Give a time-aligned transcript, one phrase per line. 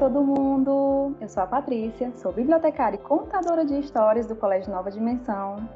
[0.00, 1.14] todo mundo!
[1.20, 5.68] Eu sou a Patrícia, sou bibliotecária e contadora de histórias do Colégio Nova Dimensão.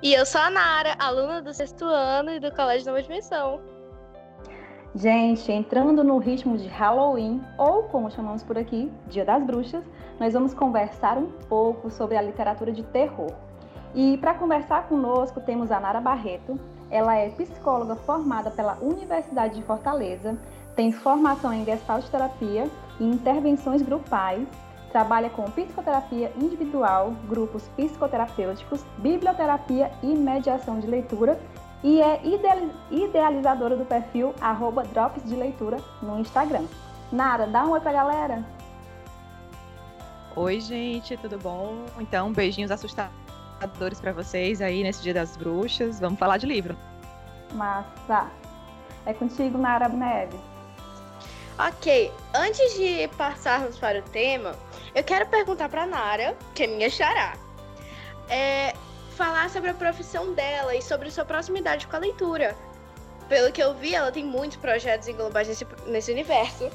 [0.00, 3.60] E eu sou a Nara, aluna do sexto ano e do Colégio Nova Dimensão.
[4.94, 9.82] Gente, entrando no ritmo de Halloween, ou como chamamos por aqui, Dia das Bruxas,
[10.20, 13.32] nós vamos conversar um pouco sobre a literatura de terror.
[13.96, 16.56] E para conversar conosco temos a Nara Barreto.
[16.88, 20.38] Ela é psicóloga formada pela Universidade de Fortaleza,
[20.76, 24.46] tem formação em Gestalt terapia e intervenções grupais,
[24.90, 31.38] trabalha com psicoterapia individual, grupos psicoterapêuticos, biblioterapia e mediação de leitura
[31.82, 32.20] e é
[32.90, 36.64] idealizadora do perfil arroba Drops de Leitura no Instagram.
[37.12, 38.44] Nara, dá um oi pra galera!
[40.34, 41.84] Oi, gente, tudo bom?
[41.98, 46.00] Então, beijinhos assustadores para vocês aí nesse Dia das Bruxas.
[46.00, 46.76] Vamos falar de livro.
[47.54, 48.28] Massa!
[49.06, 50.47] É contigo, Nara Neves.
[51.58, 54.54] Ok, antes de passarmos para o tema,
[54.94, 57.36] eu quero perguntar para Nara, que é minha xará.
[58.28, 58.72] É,
[59.16, 62.56] falar sobre a profissão dela e sobre sua proximidade com a leitura.
[63.28, 66.70] Pelo que eu vi, ela tem muitos projetos englobados nesse, nesse universo.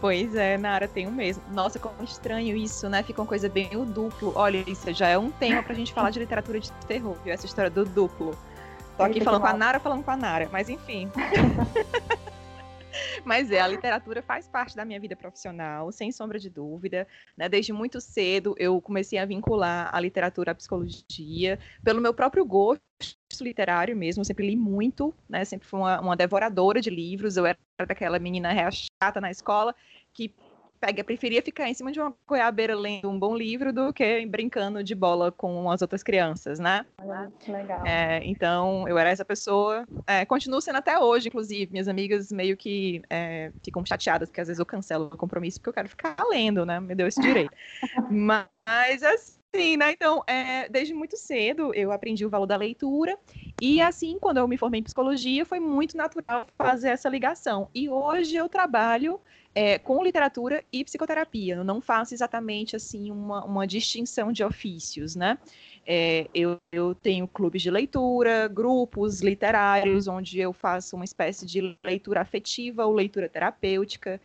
[0.00, 1.44] Pois é, Nara, tenho mesmo.
[1.52, 3.04] Nossa, como estranho isso, né?
[3.04, 4.32] Fica uma coisa bem o duplo.
[4.34, 7.32] Olha, isso já é um tema pra gente falar de literatura de terror, viu?
[7.32, 8.36] Essa história do duplo.
[8.96, 11.10] Tô aqui falando com a Nara, falando com a Nara, mas enfim.
[13.24, 17.06] Mas é, a literatura faz parte da minha vida profissional, sem sombra de dúvida.
[17.36, 17.48] Né?
[17.48, 22.82] Desde muito cedo eu comecei a vincular a literatura à psicologia, pelo meu próprio gosto
[23.40, 25.44] literário mesmo, eu sempre li muito, né?
[25.44, 29.74] Sempre fui uma, uma devoradora de livros, eu era daquela menina chata na escola
[30.12, 30.32] que
[30.84, 34.84] pega, preferia ficar em cima de uma goiabeira lendo um bom livro do que brincando
[34.84, 36.84] de bola com as outras crianças, né?
[36.98, 37.86] Ah, legal.
[37.86, 41.72] É, então, eu era essa pessoa, é, continuo sendo até hoje, inclusive.
[41.72, 45.70] Minhas amigas meio que é, ficam chateadas, porque às vezes eu cancelo o compromisso porque
[45.70, 46.78] eu quero ficar lendo, né?
[46.80, 47.56] Me deu esse direito.
[48.10, 48.46] Mas,
[49.54, 49.92] assim, né?
[49.92, 53.18] Então, é, desde muito cedo eu aprendi o valor da leitura.
[53.60, 57.68] E assim, quando eu me formei em psicologia, foi muito natural fazer essa ligação.
[57.74, 59.20] E hoje eu trabalho
[59.54, 61.54] é, com literatura e psicoterapia.
[61.56, 65.38] Eu não faço exatamente assim uma, uma distinção de ofícios, né?
[65.86, 71.78] É, eu, eu, tenho clubes de leitura, grupos literários, onde eu faço uma espécie de
[71.84, 74.20] leitura afetiva ou leitura terapêutica.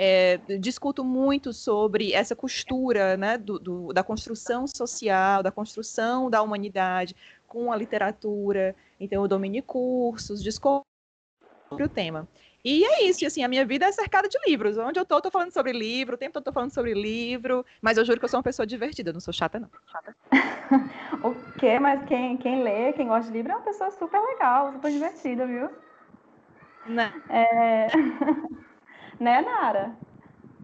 [0.00, 6.40] É, discuto muito sobre essa costura né, do, do, da construção social, da construção da
[6.40, 7.16] humanidade
[7.48, 8.76] com a literatura.
[9.00, 10.84] Então, eu domino cursos, discorro
[11.68, 12.28] sobre o tema.
[12.64, 14.78] E é isso, assim, a minha vida é cercada de livros.
[14.78, 16.94] Onde eu tô, eu tô falando sobre livro, o tempo todo eu tô falando sobre
[16.94, 19.68] livro, mas eu juro que eu sou uma pessoa divertida, não sou chata, não.
[19.86, 20.14] Chata.
[21.24, 21.80] o quê?
[21.80, 25.44] Mas quem, quem lê, quem gosta de livro é uma pessoa super legal, super divertida,
[25.44, 25.68] viu?
[26.86, 27.12] Né?
[27.28, 27.88] É...
[29.20, 29.96] né, Nara?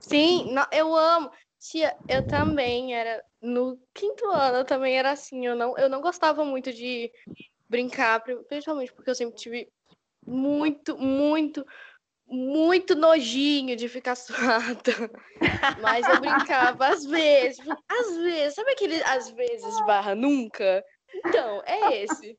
[0.01, 1.31] Sim, eu amo.
[1.59, 3.23] Tia, eu também era.
[3.41, 5.47] No quinto ano eu também era assim.
[5.47, 7.11] Eu não, eu não gostava muito de
[7.69, 9.69] brincar, principalmente porque eu sempre tive
[10.27, 11.67] muito, muito,
[12.27, 15.11] muito nojinho de ficar suada.
[15.81, 17.59] Mas eu brincava às vezes.
[17.89, 18.55] Às vezes.
[18.55, 20.85] Sabe aquele às vezes barra nunca?
[21.15, 22.39] Então, é esse.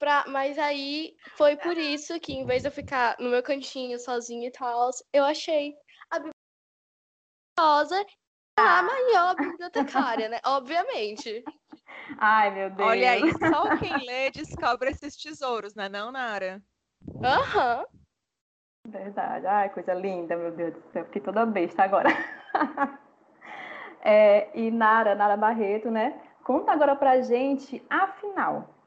[0.00, 3.98] Pra, mas aí foi por isso que, em vez de eu ficar no meu cantinho
[3.98, 5.74] sozinha e tal, eu achei
[6.10, 8.10] a biblioteca
[8.56, 10.40] a maior bibliotecária, né?
[10.46, 11.44] Obviamente.
[12.18, 12.88] Ai, meu Deus.
[12.88, 16.62] Olha aí, só quem lê descobre esses tesouros, né, não, Nara?
[17.22, 17.80] Aham.
[17.80, 18.90] Uhum.
[18.90, 19.46] Verdade.
[19.46, 21.04] Ai, coisa linda, meu Deus do céu.
[21.04, 22.08] Fiquei toda besta agora.
[24.00, 26.18] é, e Nara, Nara Barreto, né?
[26.42, 28.79] Conta agora pra gente, afinal,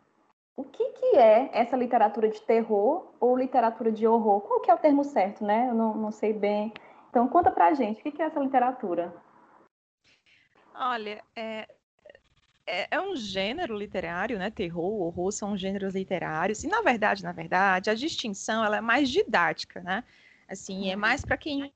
[0.55, 4.41] o que, que é essa literatura de terror ou literatura de horror?
[4.41, 5.69] Qual que é o termo certo, né?
[5.69, 6.73] Eu não, não sei bem.
[7.09, 9.13] Então, conta pra gente, o que, que é essa literatura?
[10.75, 11.67] Olha, é,
[12.65, 14.49] é, é, um gênero literário, né?
[14.49, 16.63] Terror, horror são gêneros literários.
[16.63, 20.03] E na verdade, na verdade, a distinção ela é mais didática, né?
[20.47, 21.73] Assim, é mais para quem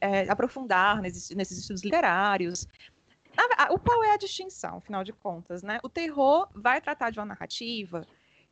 [0.00, 2.66] é, aprofundar nesses, nesses, estudos literários.
[3.70, 5.78] O qual é a distinção, afinal de contas, né?
[5.82, 8.06] O terror vai tratar de uma narrativa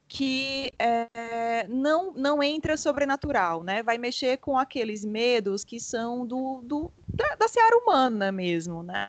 [0.08, 3.82] que é, não, não entra sobrenatural, né?
[3.82, 9.08] Vai mexer com aqueles medos que são do, do da, da seara humana mesmo, né?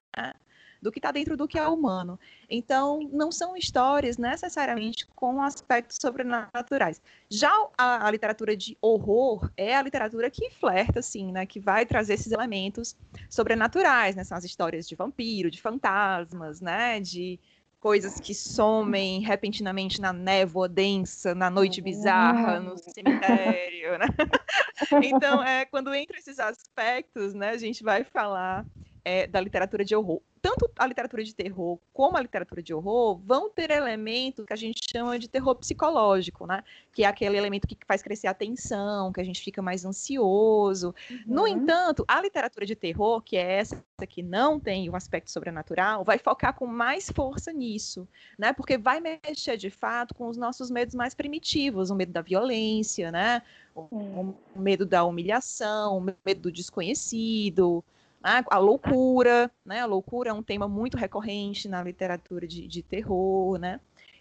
[0.83, 2.19] Do que está dentro do que é humano.
[2.49, 7.01] Então, não são histórias necessariamente com aspectos sobrenaturais.
[7.29, 11.85] Já a, a literatura de horror é a literatura que flerta, assim, né, que vai
[11.85, 12.95] trazer esses elementos
[13.29, 17.39] sobrenaturais, né, são as histórias de vampiro, de fantasmas, né, de
[17.79, 24.05] coisas que somem repentinamente na névoa densa, na noite bizarra, no cemitério, né?
[25.03, 28.65] Então, é, quando entra esses aspectos, né, a gente vai falar
[29.03, 33.17] é, da literatura de horror tanto a literatura de terror como a literatura de horror
[33.23, 36.61] vão ter elementos que a gente chama de terror psicológico, né?
[36.91, 40.93] Que é aquele elemento que faz crescer a tensão, que a gente fica mais ansioso.
[41.09, 41.23] Uhum.
[41.25, 46.03] No entanto, a literatura de terror, que é essa que não tem um aspecto sobrenatural,
[46.03, 48.05] vai focar com mais força nisso,
[48.37, 48.51] né?
[48.51, 53.13] Porque vai mexer de fato com os nossos medos mais primitivos, o medo da violência,
[53.13, 53.41] né?
[53.73, 57.81] O, o medo da humilhação, o medo do desconhecido,
[58.23, 59.81] a, loucura, né?
[59.81, 63.79] A loucura é um tema muito recorrente na literatura de, de terror, né?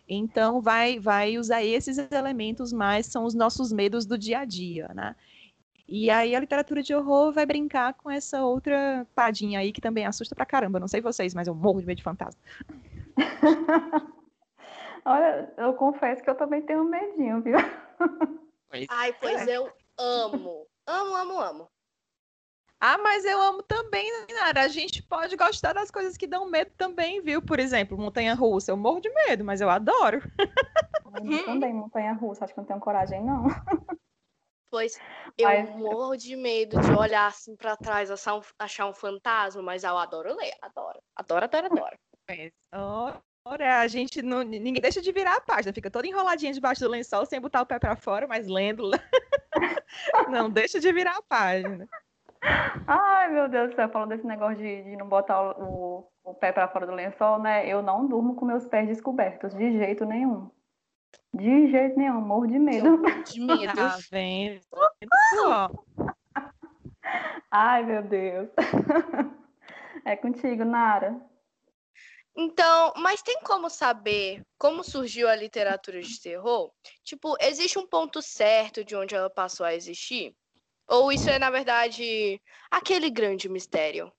[0.09, 4.89] Então vai vai usar esses elementos mais são os nossos medos do dia a dia,
[4.95, 5.15] né?
[5.89, 10.07] E aí a literatura de horror vai brincar com essa outra padinha aí que também
[10.07, 10.81] assusta pra caramba.
[10.81, 12.41] Não sei vocês, mas eu morro de medo de fantasma.
[15.05, 17.57] Olha, eu confesso que eu também tenho medinho, viu?
[18.89, 19.57] Ai, pois é.
[19.57, 20.67] eu amo.
[20.87, 21.72] Amo, amo, amo.
[22.85, 24.63] Ah, mas eu amo também, Nara.
[24.63, 27.41] A gente pode gostar das coisas que dão medo também, viu?
[27.41, 28.73] Por exemplo, montanha russa.
[28.73, 30.21] Eu morro de medo, mas eu adoro.
[31.15, 32.45] Eu também, montanha russa.
[32.45, 33.45] Acho que não tenho coragem, não.
[34.71, 34.99] Pois
[35.37, 35.69] eu mas...
[35.77, 39.99] morro de medo de olhar assim para trás, achar um, achar um fantasma, mas eu
[39.99, 40.55] adoro ler.
[40.63, 40.99] Adoro.
[41.15, 41.97] Adoro, adoro, adoro.
[43.45, 44.43] Ora, a gente não.
[44.43, 47.67] Ninguém deixa de virar a página, fica toda enroladinha debaixo do lençol sem botar o
[47.67, 48.91] pé para fora, mas lendo.
[50.31, 51.87] não deixa de virar a página.
[52.87, 56.53] Ai, meu Deus do céu, falando desse negócio de, de não botar o, o pé
[56.53, 57.67] para fora do lençol, né?
[57.69, 60.51] Eu não durmo com meus pés descobertos, de jeito nenhum.
[61.33, 63.01] De jeito nenhum, morro de medo.
[63.25, 63.75] De medo.
[63.75, 64.61] Tá vendo?
[67.51, 68.49] Ai, meu Deus.
[70.05, 71.21] É contigo, Nara.
[72.35, 76.73] Então, mas tem como saber como surgiu a literatura de terror?
[77.05, 80.35] Tipo, existe um ponto certo de onde ela passou a existir?
[80.89, 82.41] Ou isso é, na verdade,
[82.71, 84.13] aquele grande mistério?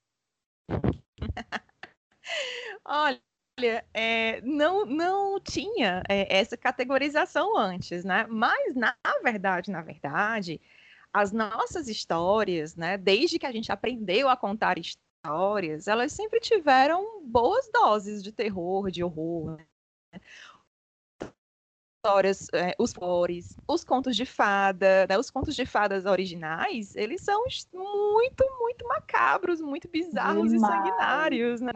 [2.86, 3.22] Olha,
[3.94, 8.26] é, não, não tinha é, essa categorização antes, né?
[8.30, 10.60] Mas, na verdade, na verdade,
[11.14, 12.98] as nossas histórias, né?
[12.98, 18.90] Desde que a gente aprendeu a contar histórias, elas sempre tiveram boas doses de terror,
[18.90, 19.58] de horror.
[19.58, 20.22] Né?
[22.04, 27.22] Histórias, é, os flores, os contos de fada, né, os contos de fadas originais, eles
[27.22, 30.74] são muito, muito macabros, muito bizarros Demais.
[30.74, 31.72] e sanguinários, né?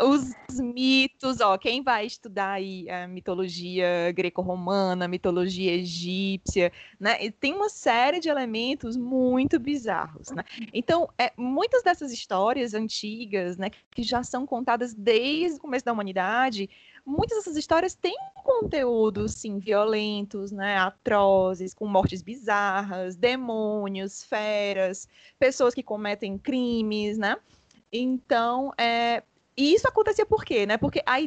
[0.00, 7.22] Os mitos, ó, quem vai estudar aí a mitologia greco-romana, mitologia egípcia, né?
[7.24, 10.44] E tem uma série de elementos muito bizarros, né?
[10.72, 15.92] Então, é, muitas dessas histórias antigas, né, que já são contadas desde o começo da
[15.92, 16.68] humanidade,
[17.04, 25.08] muitas dessas histórias têm conteúdos, sim, violentos, né, atrozes, com mortes bizarras, demônios, feras,
[25.38, 27.36] pessoas que cometem crimes, né?
[27.92, 29.22] Então, é,
[29.56, 30.76] e isso acontecia por quê, né?
[30.76, 31.20] Porque a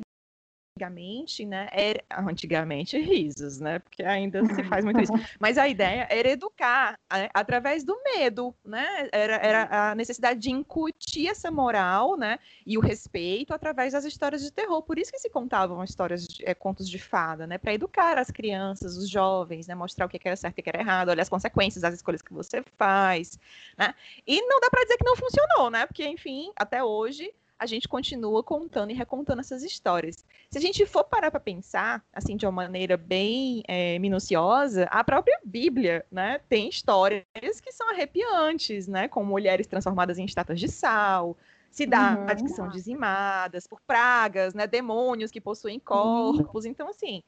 [0.80, 6.08] antigamente, né, era, antigamente risos, né, porque ainda se faz muito isso, mas a ideia
[6.10, 12.16] era educar né, através do medo, né, era, era a necessidade de incutir essa moral,
[12.16, 16.26] né, e o respeito através das histórias de terror, por isso que se contavam histórias,
[16.26, 20.10] de, é, contos de fada, né, para educar as crianças, os jovens, né, mostrar o
[20.10, 22.64] que era certo e o que era errado, olha as consequências das escolhas que você
[22.78, 23.38] faz,
[23.78, 23.94] né,
[24.26, 27.90] e não dá para dizer que não funcionou, né, porque, enfim, até hoje, a gente
[27.90, 30.26] continua contando e recontando essas histórias.
[30.50, 35.04] Se a gente for parar para pensar, assim, de uma maneira bem é, minuciosa, a
[35.04, 37.26] própria Bíblia, né, tem histórias
[37.62, 41.38] que são arrepiantes, né, com mulheres transformadas em estátuas de sal,
[41.70, 42.48] cidades uhum.
[42.48, 46.64] que são dizimadas por pragas, né, demônios que possuem corpos.
[46.64, 46.72] Uhum.
[46.72, 47.22] Então, assim,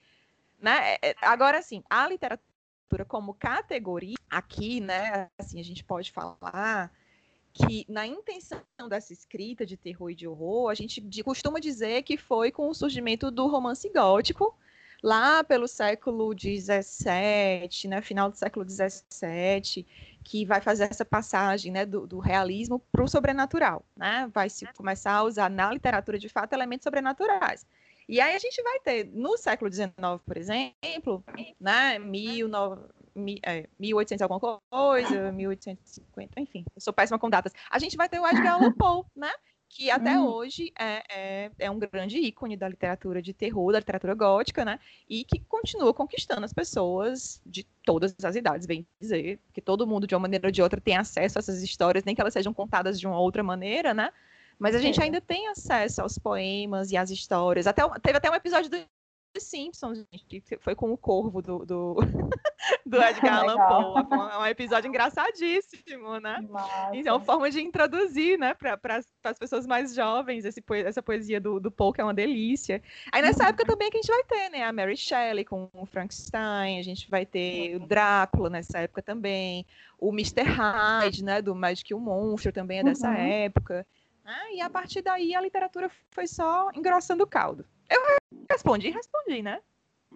[0.62, 6.10] né, é, é, agora, assim, a literatura como categoria aqui, né, assim, a gente pode
[6.10, 6.90] falar
[7.54, 12.18] que na intenção dessa escrita de terror e de horror, a gente costuma dizer que
[12.18, 14.56] foi com o surgimento do romance gótico,
[15.04, 19.86] lá pelo século XVII, né, final do século XVII,
[20.24, 23.84] que vai fazer essa passagem né, do, do realismo para o sobrenatural.
[23.96, 24.30] Né?
[24.34, 27.66] Vai se começar a usar na literatura, de fato, elementos sobrenaturais.
[28.08, 29.92] E aí a gente vai ter, no século XIX,
[30.26, 31.24] por exemplo,
[31.60, 37.54] né, 19, é, 1800 alguma coisa, 1850, enfim, eu sou péssima com datas.
[37.70, 39.32] A gente vai ter o Edgar Allan Poe, né?
[39.70, 40.28] Que até hum.
[40.28, 44.78] hoje é, é, é, um grande ícone da literatura de terror, da literatura gótica, né?
[45.10, 50.06] E que continua conquistando as pessoas de todas as idades, bem dizer, que todo mundo,
[50.06, 52.54] de uma maneira ou de outra, tem acesso a essas histórias, nem que elas sejam
[52.54, 54.12] contadas de uma outra maneira, né?
[54.60, 57.66] Mas a gente ainda tem acesso aos poemas e às histórias.
[57.66, 58.78] Até, teve até um episódio do
[59.40, 61.96] Simpsons, gente, que foi com o corvo do, do,
[62.86, 64.34] do Edgar Allan Poe.
[64.34, 66.46] É um episódio engraçadíssimo, né?
[66.50, 66.90] Massa.
[66.94, 68.80] Então, forma de introduzir, né, para
[69.24, 72.82] as pessoas mais jovens, esse, essa poesia do, do Poe, que é uma delícia.
[73.12, 75.86] Aí nessa época também que a gente vai ter, né, a Mary Shelley com o
[75.86, 79.66] Frankenstein, a gente vai ter o Drácula nessa época também,
[79.98, 80.44] o Mr.
[80.44, 83.16] Hyde, né, do Magic e o Monstro também é dessa uhum.
[83.16, 83.86] época.
[84.26, 87.66] Ah, e a partir daí a literatura foi só engrossando o caldo.
[87.90, 89.60] Eu respondi, respondi, né?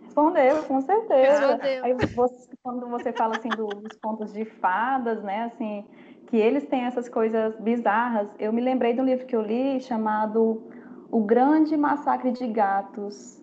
[0.04, 1.60] Respondeu, com certeza.
[1.84, 5.86] Aí você, quando você fala assim do, dos contos de fadas, né, assim,
[6.28, 9.80] que eles têm essas coisas bizarras, eu me lembrei de um livro que eu li
[9.82, 10.64] chamado
[11.12, 13.42] O Grande Massacre de Gatos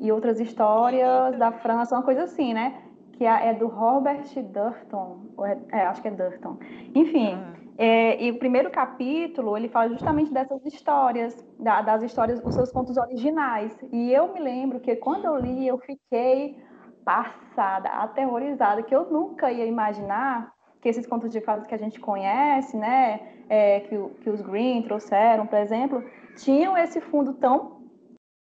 [0.00, 2.82] e outras histórias da França, uma coisa assim, né?
[3.12, 6.56] Que é, é do Robert Durton, é, é, acho que é Durton.
[6.94, 7.67] Enfim, ah.
[7.80, 12.72] É, e o primeiro capítulo, ele fala justamente dessas histórias, da, das histórias, os seus
[12.72, 13.78] contos originais.
[13.92, 16.60] E eu me lembro que quando eu li, eu fiquei
[17.04, 22.00] passada, aterrorizada, que eu nunca ia imaginar que esses contos de fadas que a gente
[22.00, 26.02] conhece, né, é, que, que os Green trouxeram, por exemplo,
[26.36, 27.88] tinham esse fundo tão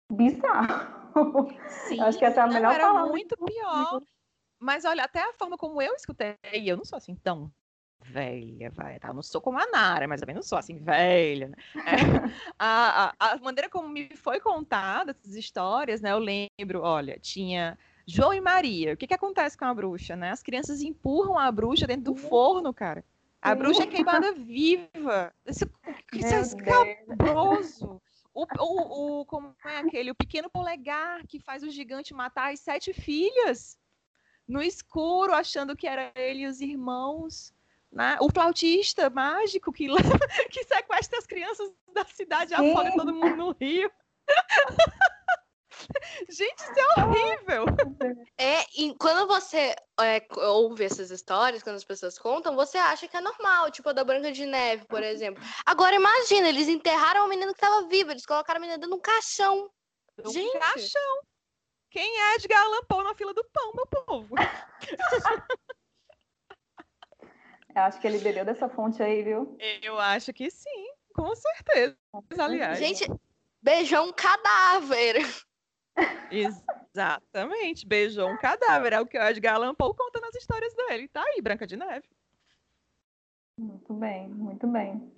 [0.09, 1.49] bizarro.
[1.67, 3.11] Sim, acho que essa é a melhor era palavra.
[3.11, 4.01] muito pior.
[4.57, 6.35] Mas olha, até a forma como eu escutei,
[6.65, 7.51] eu não sou assim tão
[8.01, 9.13] velha, vai, tá?
[9.13, 11.49] Não sou como a Nara, mas também não sou assim, velha.
[11.49, 11.55] Né?
[11.85, 16.11] É, a, a, a, maneira como me foi contada essas histórias, né?
[16.11, 17.77] Eu lembro, olha, tinha
[18.07, 18.93] João e Maria.
[18.93, 20.31] O que que acontece com a bruxa, né?
[20.31, 23.03] As crianças empurram a bruxa dentro do forno, cara.
[23.41, 25.33] A bruxa é queimada viva.
[25.45, 25.65] Isso,
[26.13, 28.01] isso é escabroso.
[28.33, 30.11] O, o, o, como é aquele?
[30.11, 33.77] O pequeno polegar que faz o gigante matar as sete filhas
[34.47, 37.53] no escuro, achando que era ele e os irmãos.
[37.91, 38.17] Né?
[38.21, 39.87] O flautista mágico que,
[40.51, 43.91] que sequestra as crianças da cidade e afoga todo mundo no rio.
[46.29, 47.65] Gente, isso é horrível!
[48.37, 53.17] É, e quando você é, ouve essas histórias, quando as pessoas contam, você acha que
[53.17, 55.41] é normal, tipo a da Branca de Neve, por exemplo.
[55.65, 58.97] Agora imagina, eles enterraram a menina que estava viva, eles colocaram a menina dentro de
[58.97, 59.69] um caixão.
[60.23, 60.59] Um Gente.
[60.59, 61.21] caixão!
[61.89, 64.35] Quem é Edgar Allan Poe na fila do pão, meu povo?
[67.75, 69.57] Eu acho que ele bebeu dessa fonte aí, viu?
[69.81, 71.95] Eu acho que sim, com certeza.
[72.37, 72.79] Aliás.
[72.79, 73.07] Gente,
[73.61, 75.17] beijou um cadáver.
[76.31, 78.93] Exatamente, beijou um cadáver.
[78.93, 81.07] É o que o Edgar Allan Poe conta nas histórias dele.
[81.07, 82.07] Tá aí, Branca de Neve.
[83.59, 85.11] Muito bem, muito bem.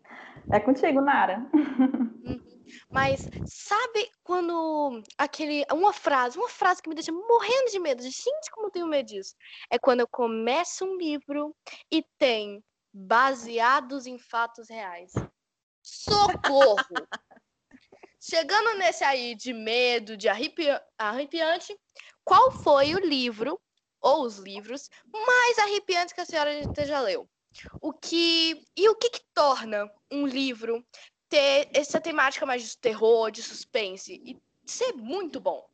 [0.51, 1.45] É contigo, Nara.
[2.89, 8.51] Mas sabe quando aquele uma frase, uma frase que me deixa morrendo de medo, gente,
[8.51, 9.35] como eu tenho medo disso,
[9.69, 11.55] é quando eu começo um livro
[11.91, 12.63] e tem
[12.93, 15.11] baseados em fatos reais.
[15.81, 16.77] Socorro!
[18.23, 21.75] Chegando nesse aí de medo, de arrepiante,
[22.23, 23.59] qual foi o livro
[23.99, 26.51] ou os livros mais arrepiantes que a senhora
[26.85, 27.27] já leu?
[27.81, 30.85] O que e o que, que torna um livro
[31.31, 35.65] ter essa temática mais de terror, de suspense e ser muito bom?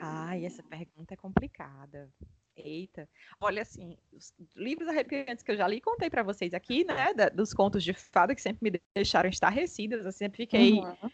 [0.00, 2.10] Ai, essa pergunta é complicada.
[2.56, 3.08] Eita,
[3.40, 7.28] olha assim, os livros arrepiantes que eu já li contei para vocês aqui, né, da,
[7.28, 11.10] dos contos de fada que sempre me deixaram estarrecidas, eu sempre fiquei uhum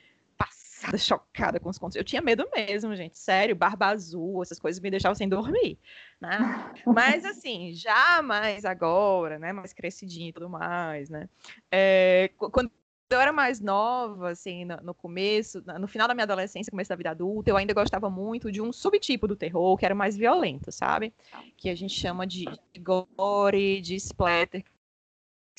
[0.84, 1.96] passada, chocada com os contos.
[1.96, 3.18] Eu tinha medo mesmo, gente.
[3.18, 5.78] Sério, barba azul, essas coisas me deixavam sem dormir.
[6.20, 6.28] Né?
[6.86, 9.52] Mas assim, já mais agora, né?
[9.52, 11.28] Mais crescidinha e tudo mais, né?
[11.70, 12.70] É, quando
[13.10, 16.96] eu era mais nova, assim, no, no, começo, no final da minha adolescência, começo da
[16.96, 20.72] vida adulta, eu ainda gostava muito de um subtipo do terror que era mais violento,
[20.72, 21.12] sabe?
[21.56, 22.44] Que a gente chama de
[22.80, 24.64] gore, de splatter,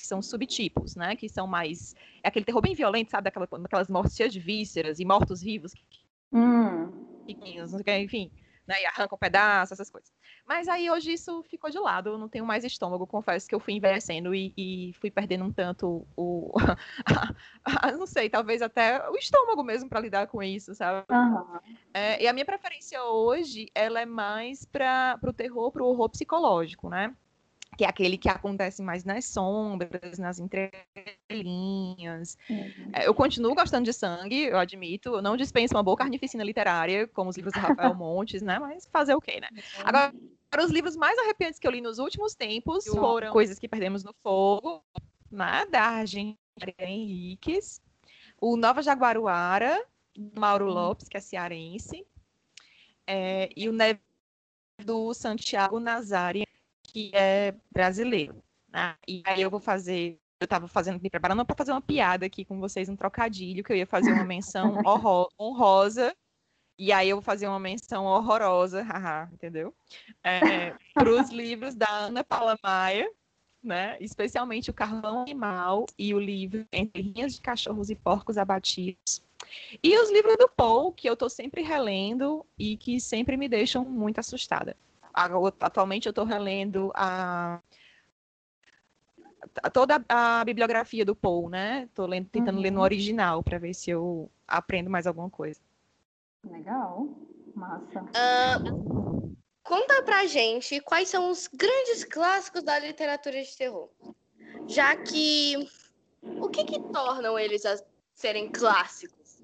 [0.05, 1.15] que são subtipos, né?
[1.15, 1.95] Que são mais.
[2.24, 3.25] É aquele terror bem violento, sabe?
[3.25, 5.74] Daquela, aquelas mortes cheias de vísceras e mortos-vivos.
[6.31, 6.91] Hum.
[7.27, 8.31] Enfim,
[8.67, 8.81] né?
[8.81, 10.13] E arrancam um pedaços, essas coisas.
[10.47, 13.59] Mas aí hoje isso ficou de lado, eu não tenho mais estômago, confesso que eu
[13.59, 16.53] fui envelhecendo e, e fui perdendo um tanto o.
[17.97, 21.03] não sei, talvez até o estômago mesmo para lidar com isso, sabe?
[21.09, 21.59] Uhum.
[21.95, 26.09] É, e a minha preferência hoje, ela é mais para o terror, para o horror
[26.09, 27.15] psicológico, né?
[27.77, 32.38] Que é aquele que acontece mais nas sombras, nas entrelinhas.
[32.50, 32.91] Uhum.
[33.03, 35.15] Eu continuo gostando de sangue, eu admito.
[35.15, 38.60] Eu não dispenso uma boa carnificina literária, como os livros do Rafael Montes, né?
[38.60, 39.50] Mas fazer o quê, né?
[39.51, 39.84] Uhum.
[39.84, 40.13] Agora,
[40.63, 44.13] os livros mais arrepiantes que eu li nos últimos tempos foram Coisas que Perdemos no
[44.24, 44.84] Fogo,
[45.29, 45.65] né?
[45.70, 46.38] da Argentina
[46.79, 47.82] Henriques,
[48.39, 49.86] o Nova Jaguaruara,
[50.38, 52.05] Mauro Lopes, que é cearense,
[53.05, 54.00] é, e o Neve
[54.84, 56.46] do Santiago Nazari,
[56.95, 58.41] que é brasileiro.
[58.71, 58.95] Né?
[59.05, 62.43] E aí eu vou fazer eu estava fazendo, me preparando para fazer uma piada aqui
[62.43, 64.75] com vocês, um trocadilho, que eu ia fazer uma menção
[65.39, 66.13] honrosa,
[66.77, 69.73] e aí eu vou fazer uma menção horrorosa, haha, entendeu?
[70.21, 73.09] É, para os livros da Ana Paula Maia,
[73.63, 73.97] né?
[74.01, 79.23] Especialmente o Carvão Animal e o livro Entre Linhas de Cachorros e Porcos Abatidos.
[79.81, 83.85] E os livros do Paul, que eu estou sempre relendo e que sempre me deixam
[83.85, 84.75] muito assustada.
[85.15, 87.62] Atualmente eu estou relendo a
[89.72, 91.84] toda a bibliografia do Paul, né?
[91.84, 92.62] Estou tentando uhum.
[92.62, 92.84] ler no uhum.
[92.84, 95.60] original para ver se eu aprendo mais alguma coisa.
[96.43, 97.07] Legal,
[97.55, 98.03] massa.
[98.03, 103.89] Uh, conta pra gente quais são os grandes clássicos da literatura de terror.
[104.67, 105.69] Já que
[106.22, 107.77] o que que tornam eles a
[108.13, 109.41] serem clássicos?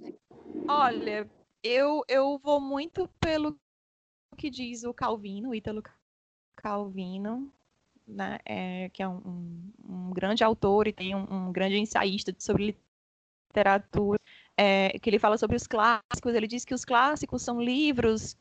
[0.68, 1.30] Olha,
[1.64, 3.58] eu, eu vou muito pelo
[4.42, 5.84] que diz o Calvino, Ítalo
[6.56, 7.54] Calvino,
[8.08, 12.36] né, é, que é um, um, um, grande autor e tem um, um grande ensaísta
[12.40, 12.76] sobre
[13.50, 14.20] literatura,
[14.58, 16.34] é, que ele fala sobre os clássicos.
[16.34, 18.36] Ele diz que os clássicos são livros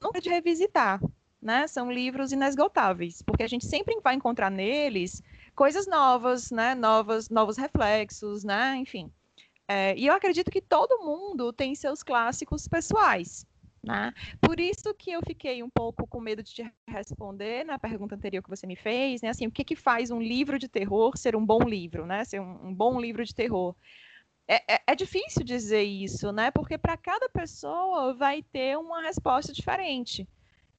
[0.00, 1.00] nunca de revisitar,
[1.40, 1.66] né?
[1.66, 5.20] São livros inesgotáveis, porque a gente sempre vai encontrar neles
[5.56, 6.76] coisas novas, né?
[6.76, 8.76] Novas, novos reflexos, né?
[8.76, 9.12] Enfim.
[9.66, 13.44] É, e eu acredito que todo mundo tem seus clássicos pessoais.
[13.82, 14.14] Né?
[14.40, 18.40] Por isso que eu fiquei um pouco com medo de te responder na pergunta anterior
[18.40, 19.30] que você me fez, né?
[19.30, 22.24] Assim, o que, que faz um livro de terror ser um bom livro, né?
[22.24, 23.74] Ser um, um bom livro de terror.
[24.46, 26.50] É, é, é, difícil dizer isso, né?
[26.52, 30.28] Porque para cada pessoa vai ter uma resposta diferente,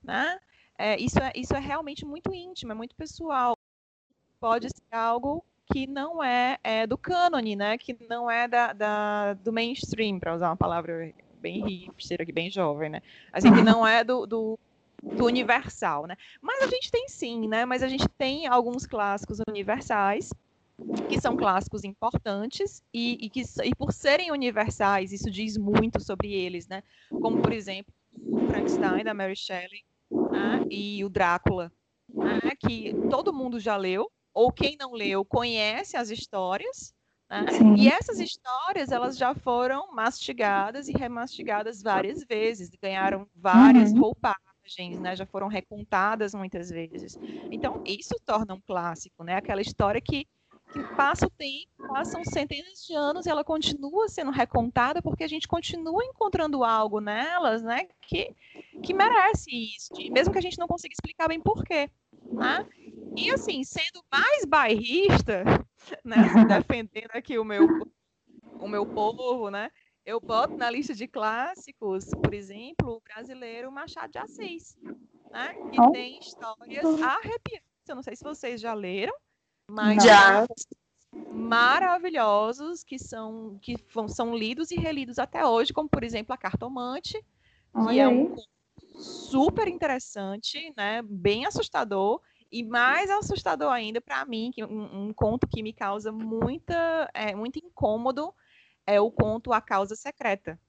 [0.02, 0.40] né?
[0.78, 3.58] É, isso, é, isso é realmente muito íntimo, é muito pessoal.
[4.40, 7.78] Pode ser algo que não é, é do cânone, né?
[7.78, 11.14] Que não é da, da do mainstream, para usar uma palavra
[11.44, 13.02] bem hipster aqui, bem jovem, né?
[13.34, 14.58] Assim, que não é do, do,
[15.04, 16.16] do, universal, né?
[16.42, 17.66] Mas a gente tem sim, né?
[17.66, 20.32] Mas a gente tem alguns clássicos universais,
[21.10, 26.32] que são clássicos importantes, e, e que e por serem universais, isso diz muito sobre
[26.34, 26.82] eles, né?
[27.10, 29.84] Como, por exemplo, o Frankenstein, da Mary Shelley,
[30.32, 30.66] né?
[30.70, 31.72] e o Drácula,
[32.08, 32.40] né?
[32.58, 36.94] que todo mundo já leu, ou quem não leu conhece as histórias,
[37.42, 37.76] né?
[37.78, 44.02] E essas histórias elas já foram mastigadas e remastigadas várias vezes, ganharam várias uhum.
[44.02, 45.16] roupagens, né?
[45.16, 47.18] Já foram recontadas muitas vezes.
[47.52, 49.36] Então isso torna um clássico, né?
[49.36, 50.28] Aquela história que
[50.72, 55.28] que passa o tempo, passam centenas de anos e ela continua sendo recontada porque a
[55.28, 58.34] gente continua encontrando algo nelas, né, que,
[58.82, 61.90] que merece isso, mesmo que a gente não consiga explicar bem porquê,
[62.32, 62.66] né?
[63.16, 65.44] E assim, sendo mais bairrista,
[66.04, 67.68] né, assim, defendendo aqui o meu,
[68.60, 69.70] o meu povo, né,
[70.06, 74.78] eu boto na lista de clássicos, por exemplo, o brasileiro Machado de Assis,
[75.32, 75.92] né, que oh.
[75.92, 77.88] tem histórias arrepiantes.
[77.88, 79.14] Eu não sei se vocês já leram,
[79.70, 80.46] mas já
[81.32, 83.76] maravilhosos que são que
[84.08, 87.24] são lidos e relidos até hoje, como por exemplo a Cartomante,
[87.88, 88.36] que é um
[88.96, 92.22] super interessante, né, bem assustador
[92.54, 97.34] e mais assustador ainda para mim, que um, um, conto que me causa muita, é,
[97.34, 98.32] muito incômodo
[98.86, 100.60] é o conto A Causa Secreta,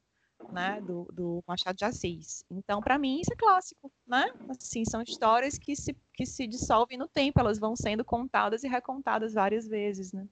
[0.51, 2.43] né, do, do Machado de Assis.
[2.51, 4.25] Então, para mim, isso é clássico, né?
[4.49, 8.69] Assim, são histórias que se, que se dissolvem no tempo, elas vão sendo contadas e
[8.69, 10.27] recontadas várias vezes, né?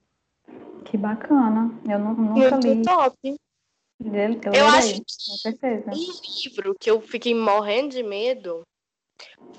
[0.85, 1.69] Que bacana.
[1.87, 2.81] Eu não, nunca Muito li.
[2.81, 3.35] top.
[4.03, 8.63] Eu, eu acho que um livro que eu fiquei morrendo de medo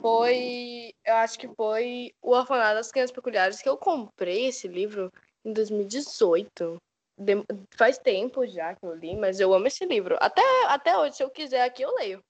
[0.01, 5.13] foi, eu acho que foi O Orfanato das Crianças Peculiares, que eu comprei esse livro
[5.45, 6.77] em 2018.
[7.17, 7.45] De,
[7.77, 10.17] faz tempo já que eu li, mas eu amo esse livro.
[10.21, 12.23] Até, até hoje, se eu quiser aqui, eu leio.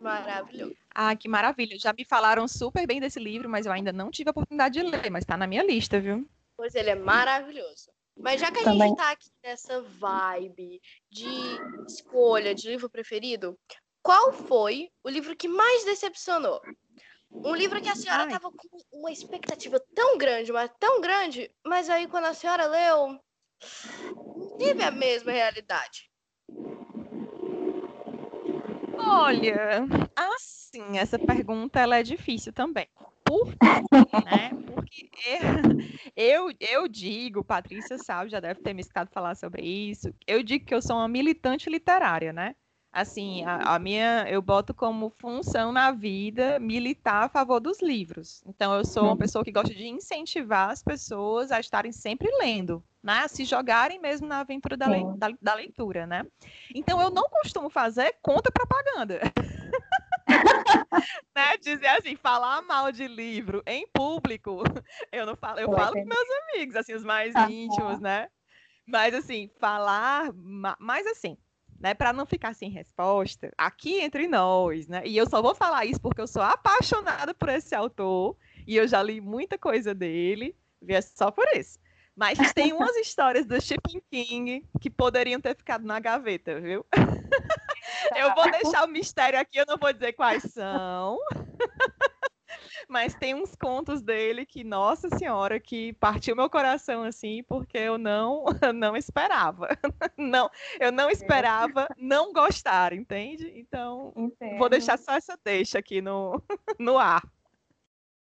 [0.00, 0.76] Maravilhoso.
[0.94, 1.78] Ah, que maravilha.
[1.78, 4.86] Já me falaram super bem desse livro, mas eu ainda não tive a oportunidade de
[4.86, 6.28] ler, mas está na minha lista, viu?
[6.56, 7.90] Pois ele é maravilhoso.
[8.16, 8.88] Mas já que a Também.
[8.88, 11.28] gente tá aqui nessa vibe de
[11.86, 13.56] escolha de livro preferido,
[14.02, 16.60] qual foi o livro que mais decepcionou?
[17.44, 21.88] Um livro que a senhora estava com uma expectativa tão grande, mas tão grande, mas
[21.88, 23.18] aí quando a senhora leu,
[24.58, 26.10] teve a mesma realidade.
[28.98, 32.88] Olha, assim, essa pergunta ela é difícil também.
[33.24, 34.50] Por quê, né?
[34.66, 35.38] Porque
[36.16, 40.64] eu, eu digo, Patrícia sabe, já deve ter me escutado falar sobre isso, eu digo
[40.64, 42.56] que eu sou uma militante literária, né?
[42.92, 48.42] Assim, a, a, minha, eu boto como função na vida militar a favor dos livros.
[48.46, 49.18] Então, eu sou uma uhum.
[49.18, 53.20] pessoa que gosta de incentivar as pessoas a estarem sempre lendo, né?
[53.24, 56.26] A se jogarem mesmo na aventura da, le, da, da leitura, né?
[56.74, 59.20] Então, eu não costumo fazer contra propaganda.
[61.34, 61.56] né?
[61.60, 64.62] Dizer assim, falar mal de livro em público,
[65.12, 68.28] eu não falo, eu falo com meus amigos, assim, os mais íntimos, né?
[68.86, 70.30] Mas assim, falar,
[70.78, 71.36] mas assim,
[71.78, 75.02] né, para não ficar sem resposta, aqui entre nós, né?
[75.04, 78.36] E eu só vou falar isso porque eu sou apaixonada por esse autor
[78.66, 81.78] e eu já li muita coisa dele, é só por isso.
[82.16, 86.84] Mas tem umas histórias do Stephen King que poderiam ter ficado na gaveta, viu?
[88.16, 91.18] eu vou deixar o mistério aqui, eu não vou dizer quais são.
[92.88, 97.98] Mas tem uns contos dele que, nossa senhora, que partiu meu coração assim, porque eu
[97.98, 99.68] não não esperava.
[100.16, 103.52] Não, eu não esperava não gostar, entende?
[103.54, 104.58] Então, Entendo.
[104.58, 106.42] vou deixar só essa deixa aqui no,
[106.78, 107.22] no ar.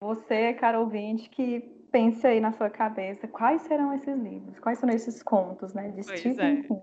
[0.01, 4.89] Você, cara ouvinte, que pense aí na sua cabeça quais serão esses livros, quais são
[4.89, 5.89] esses contos, né?
[5.89, 6.61] De pois Stephen é.
[6.63, 6.81] King.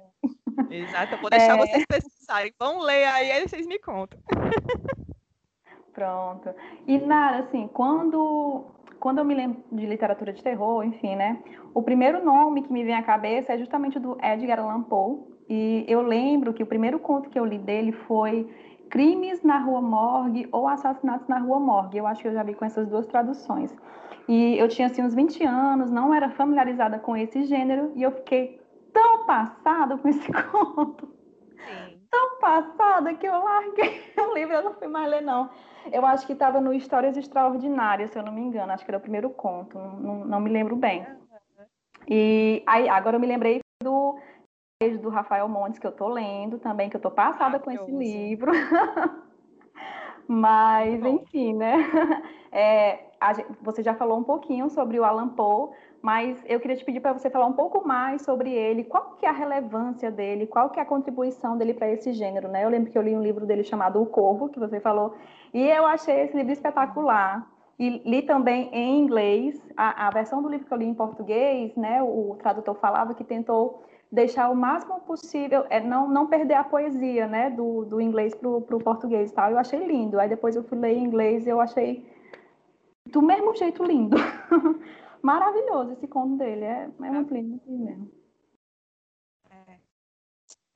[0.70, 1.58] Exato, eu vou deixar é...
[1.58, 2.54] vocês pesquisarem.
[2.58, 4.18] Vão ler aí, aí vocês me contam.
[6.02, 6.52] Pronto.
[6.84, 8.64] E Nara, assim, quando,
[8.98, 11.40] quando eu me lembro de literatura de terror, enfim, né?
[11.72, 15.20] O primeiro nome que me vem à cabeça é justamente do Edgar Allan Poe.
[15.48, 18.52] E eu lembro que o primeiro conto que eu li dele foi
[18.90, 21.98] Crimes na Rua Morgue ou Assassinatos na Rua Morgue.
[21.98, 23.72] Eu acho que eu já vi com essas duas traduções.
[24.28, 28.10] E eu tinha assim uns 20 anos, não era familiarizada com esse gênero e eu
[28.10, 28.60] fiquei
[28.92, 31.08] tão passada com esse conto.
[31.64, 32.00] Sim.
[32.10, 35.48] Tão passada que eu larguei o livro, eu não fui mais ler não.
[35.90, 38.72] Eu acho que estava no Histórias Extraordinárias, se eu não me engano.
[38.72, 41.06] Acho que era o primeiro conto, não, não me lembro bem.
[42.08, 44.18] E aí, agora eu me lembrei do
[45.00, 47.90] do Rafael Montes, que eu tô lendo também, que eu tô passada ah, com esse
[47.90, 48.50] livro.
[50.26, 51.76] Mas, enfim, né?
[52.54, 56.84] É, gente, você já falou um pouquinho sobre o Alan Poe, mas eu queria te
[56.84, 60.46] pedir para você falar um pouco mais sobre ele, qual que é a relevância dele,
[60.46, 62.64] qual que é a contribuição dele para esse gênero, né?
[62.64, 65.14] Eu lembro que eu li um livro dele chamado O Corvo, que você falou,
[65.54, 67.46] e eu achei esse livro espetacular.
[67.78, 71.74] E li também em inglês, a, a versão do livro que eu li em português,
[71.76, 72.02] né?
[72.02, 77.26] O, tradutor falava que tentou deixar o máximo possível, é, não, não perder a poesia,
[77.26, 79.50] né, do, do inglês para o português e tal.
[79.50, 80.20] Eu achei lindo.
[80.20, 82.06] Aí depois eu fui ler em inglês e eu achei
[83.12, 84.16] do mesmo jeito lindo.
[85.22, 88.10] Maravilhoso esse conto dele, é, é muito lindo mesmo.
[89.50, 89.78] É,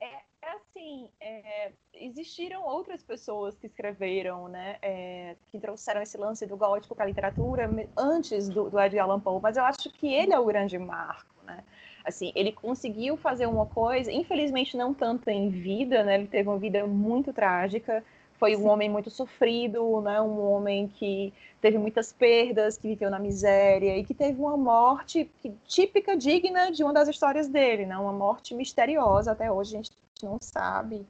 [0.01, 6.47] é, é assim, é, existiram outras pessoas que escreveram, né, é, que trouxeram esse lance
[6.47, 10.15] do gótico para a literatura antes do, do Edgar Allan Poe, mas eu acho que
[10.15, 11.65] ele é o grande marco, né?
[12.05, 16.15] Assim, ele conseguiu fazer uma coisa, infelizmente não tanto em vida, né?
[16.15, 18.05] Ele teve uma vida muito trágica,
[18.39, 20.21] foi um homem muito sofrido, né?
[20.21, 25.31] Um homem que teve muitas perdas, que viveu na miséria e que teve uma morte
[25.67, 27.97] típica, digna de uma das histórias dele, né?
[27.97, 31.07] Uma morte misteriosa, até hoje a gente não sabe,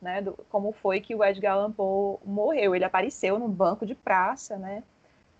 [0.00, 0.22] né?
[0.22, 2.74] Do, como foi que o Edgar Allan Poe morreu.
[2.74, 4.82] Ele apareceu num banco de praça, né?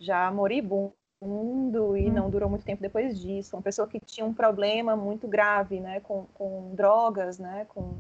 [0.01, 2.12] Já moribundo e hum.
[2.12, 3.57] não durou muito tempo depois disso.
[3.57, 7.94] Uma pessoa que tinha um problema muito grave, né, com, com drogas, né, com,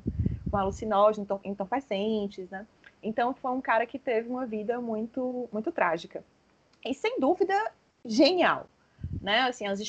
[0.48, 2.64] com alucinógenos, entorpecentes, né.
[3.02, 6.24] Então foi um cara que teve uma vida muito muito trágica
[6.84, 7.54] e sem dúvida
[8.04, 8.66] genial,
[9.20, 9.40] né?
[9.42, 9.80] Assim as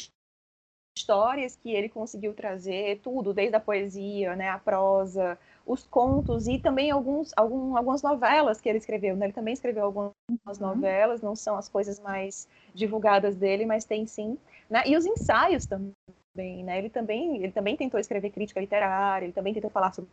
[0.98, 6.58] histórias que ele conseguiu trazer, tudo desde a poesia, né, a prosa, os contos e
[6.58, 9.15] também alguns, algum, algumas novelas que ele escreveu.
[9.15, 9.28] Né?
[9.28, 10.13] Ele também escreveu algumas
[10.60, 10.67] uhum.
[10.67, 14.38] novelas, não são as coisas mais divulgadas dele, mas tem sim.
[14.69, 14.84] Né?
[14.86, 15.93] E os ensaios também.
[16.36, 16.78] Né?
[16.78, 20.10] Ele, também ele também tentou escrever crítica literária, ele também tentou falar sobre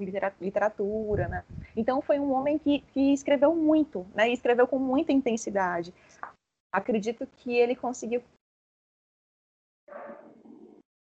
[0.00, 1.44] literatura, né?
[1.76, 4.28] Então foi um homem que, que escreveu muito, né?
[4.30, 5.92] E escreveu com muita intensidade.
[6.72, 8.22] Acredito que ele conseguiu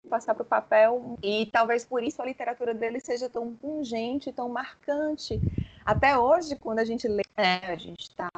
[0.09, 4.47] passar para o papel e talvez por isso a literatura dele seja tão pungente, tão
[4.47, 5.39] marcante.
[5.85, 8.29] Até hoje, quando a gente lê, né, a gente está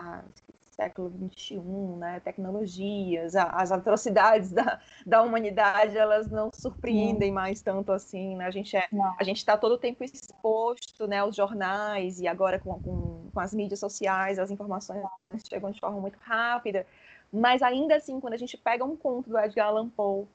[0.80, 8.38] século 21, né, tecnologias, as atrocidades da, da humanidade, elas não surpreendem mais tanto assim,
[8.38, 8.46] né?
[8.46, 8.88] A gente é,
[9.20, 13.40] a gente está todo o tempo exposto, né, aos jornais e agora com, com, com
[13.42, 15.04] as mídias sociais, as informações
[15.50, 16.88] chegam de forma muito rápida.
[17.32, 20.26] Mas ainda assim, quando a gente pega um conto do Edgar Allan Poe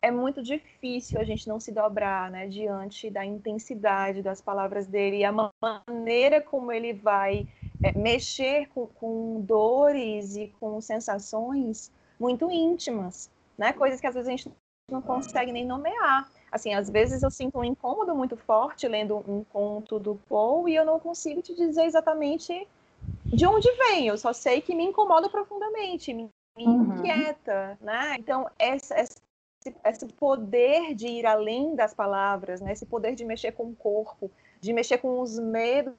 [0.00, 5.18] é muito difícil a gente não se dobrar né, diante da intensidade das palavras dele
[5.18, 7.46] e a maneira como ele vai
[7.82, 13.72] é, mexer com, com, dores e com sensações muito íntimas, né?
[13.72, 14.52] Coisas que às vezes a gente
[14.90, 16.30] não consegue nem nomear.
[16.50, 20.76] Assim, às vezes eu sinto um incômodo muito forte lendo um conto do Poe e
[20.76, 22.68] eu não consigo te dizer exatamente
[23.24, 24.06] de onde vem.
[24.06, 26.98] Eu só sei que me incomoda profundamente, me uhum.
[26.98, 28.16] inquieta, né?
[28.18, 29.16] Então essa, essa
[29.66, 32.72] esse, esse poder de ir além das palavras, né?
[32.72, 35.94] esse poder de mexer com o corpo, de mexer com os medos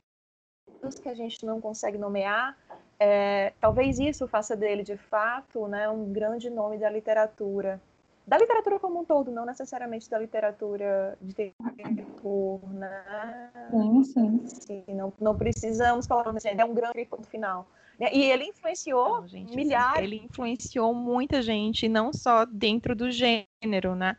[1.01, 2.57] que a gente não consegue nomear,
[2.99, 7.81] é, talvez isso faça dele, de fato, né, um grande nome da literatura.
[8.25, 13.51] Da literatura como um todo, não necessariamente da literatura de terror, né?
[13.69, 14.41] Sim, sim.
[14.45, 17.67] Assim, não, não precisamos falar assim, é um grande ponto final.
[17.99, 18.09] Né?
[18.13, 19.95] E ele influenciou não, gente, assim, milhares.
[19.95, 24.15] Assim, ele influenciou muita gente, não só dentro do gênero, né?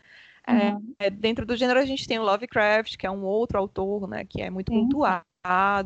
[0.47, 0.95] Uhum.
[0.99, 4.27] É, dentro do gênero a gente tem o Lovecraft, que é um outro autor, né,
[4.27, 4.81] que é muito Sim.
[4.81, 5.25] cultuado.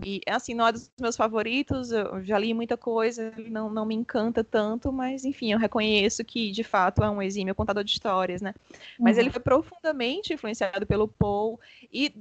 [0.05, 3.95] E assim, não é dos meus favoritos, eu já li muita coisa, não, não me
[3.95, 8.41] encanta tanto, mas enfim, eu reconheço que de fato é um exímio contador de histórias,
[8.41, 8.55] né?
[8.99, 9.23] Mas uhum.
[9.23, 11.57] ele foi profundamente influenciado pelo Poe.
[11.93, 12.15] E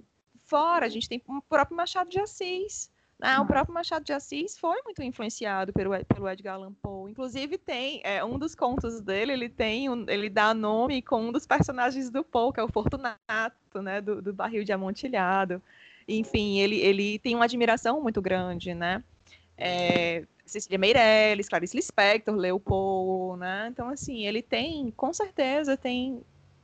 [0.46, 4.58] fora, a gente tem o próprio Machado de Assis, ah, o próprio Machado de Assis
[4.60, 7.10] foi muito influenciado pelo, pelo Edgar Allan Poe.
[7.10, 11.32] Inclusive tem é, um dos contos dele, ele tem um, ele dá nome com um
[11.32, 15.62] dos personagens do Poe, que é o Fortunato, né, do, do barril de amontilhado.
[16.08, 19.04] Enfim, ele, ele tem uma admiração muito grande, né?
[19.58, 23.68] É, Cecília Meirelles, Clarice Lispector, leu Poe, né?
[23.72, 26.24] Então assim, ele tem, com certeza, tem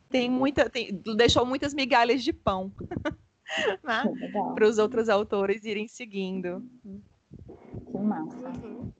[0.10, 2.72] tem muita, tem, deixou muitas migalhas de pão.
[3.84, 4.04] né?
[4.54, 6.64] Para os outros autores irem seguindo.
[7.92, 8.38] Que massa.
[8.38, 8.94] Uhum.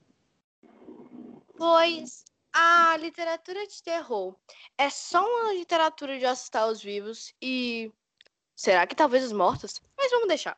[1.56, 4.36] Pois a literatura de terror
[4.76, 7.92] é só uma literatura de assustar os vivos e
[8.56, 9.80] será que talvez os mortos?
[9.96, 10.56] Mas vamos deixar.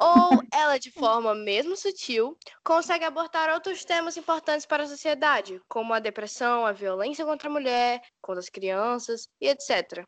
[0.00, 5.92] Ou ela, de forma mesmo sutil, consegue abordar outros temas importantes para a sociedade, como
[5.92, 10.04] a depressão, a violência contra a mulher, contra as crianças e etc.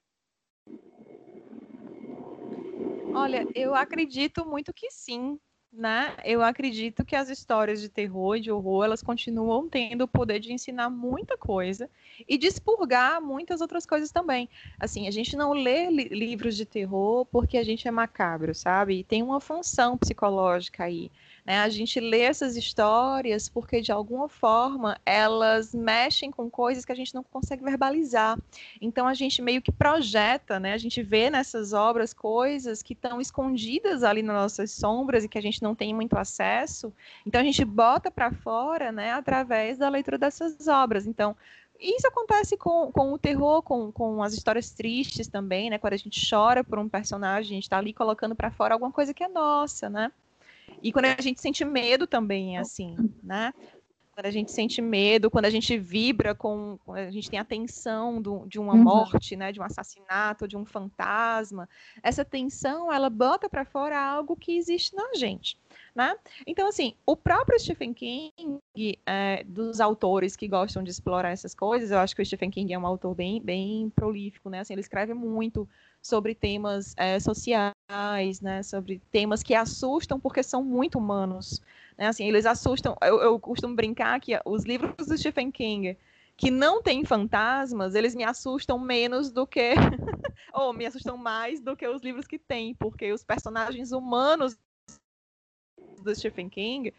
[3.15, 5.39] Olha, eu acredito muito que sim,
[5.73, 6.17] né?
[6.25, 10.41] Eu acredito que as histórias de terror e de horror, elas continuam tendo o poder
[10.41, 11.91] de ensinar muita coisa
[12.27, 14.49] e de expurgar muitas outras coisas também.
[14.81, 19.01] Assim, a gente não lê li livros de terror porque a gente é macabro, sabe?
[19.01, 21.11] E tem uma função psicológica aí.
[21.47, 21.61] Né?
[21.61, 26.95] A gente lê essas histórias porque, de alguma forma, elas mexem com coisas que a
[26.97, 28.37] gente não consegue verbalizar.
[28.81, 30.73] Então, a gente meio que projeta, né?
[30.73, 35.39] a gente vê nessas obras coisas que estão escondidas ali nas nossas sombras e que
[35.39, 36.93] a gente não tem muito acesso.
[37.25, 41.07] Então, a gente bota para fora né, através da leitura dessas obras.
[41.07, 41.37] Então,
[41.79, 45.79] isso acontece com, com o terror, com, com as histórias tristes também, né?
[45.79, 48.91] Quando a gente chora por um personagem, a gente está ali colocando para fora alguma
[48.91, 50.11] coisa que é nossa, né?
[50.83, 53.53] E quando a gente sente medo também, assim, né?
[54.17, 57.45] Quando a gente sente medo, quando a gente vibra com, quando a gente tem a
[57.45, 58.83] tensão do, de uma uhum.
[58.83, 61.69] morte, né, de um assassinato, de um fantasma,
[62.03, 65.59] essa tensão ela bota para fora algo que existe na gente.
[65.95, 66.17] Né?
[66.47, 68.59] Então, assim, o próprio Stephen King,
[69.05, 72.73] é, dos autores que gostam de explorar essas coisas, eu acho que o Stephen King
[72.73, 74.61] é um autor bem, bem prolífico, né?
[74.61, 75.69] Assim, ele escreve muito
[76.01, 77.75] sobre temas é, sociais,
[78.42, 81.62] né, sobre temas que assustam porque são muito humanos.
[81.96, 82.96] Né, assim, eles assustam.
[83.03, 85.96] Eu, eu costumo brincar que os livros do Stephen King
[86.37, 89.72] que não têm fantasmas, eles me assustam menos do que.
[90.53, 94.59] ou me assustam mais do que os livros que têm, porque os personagens humanos
[96.03, 96.92] do Stephen King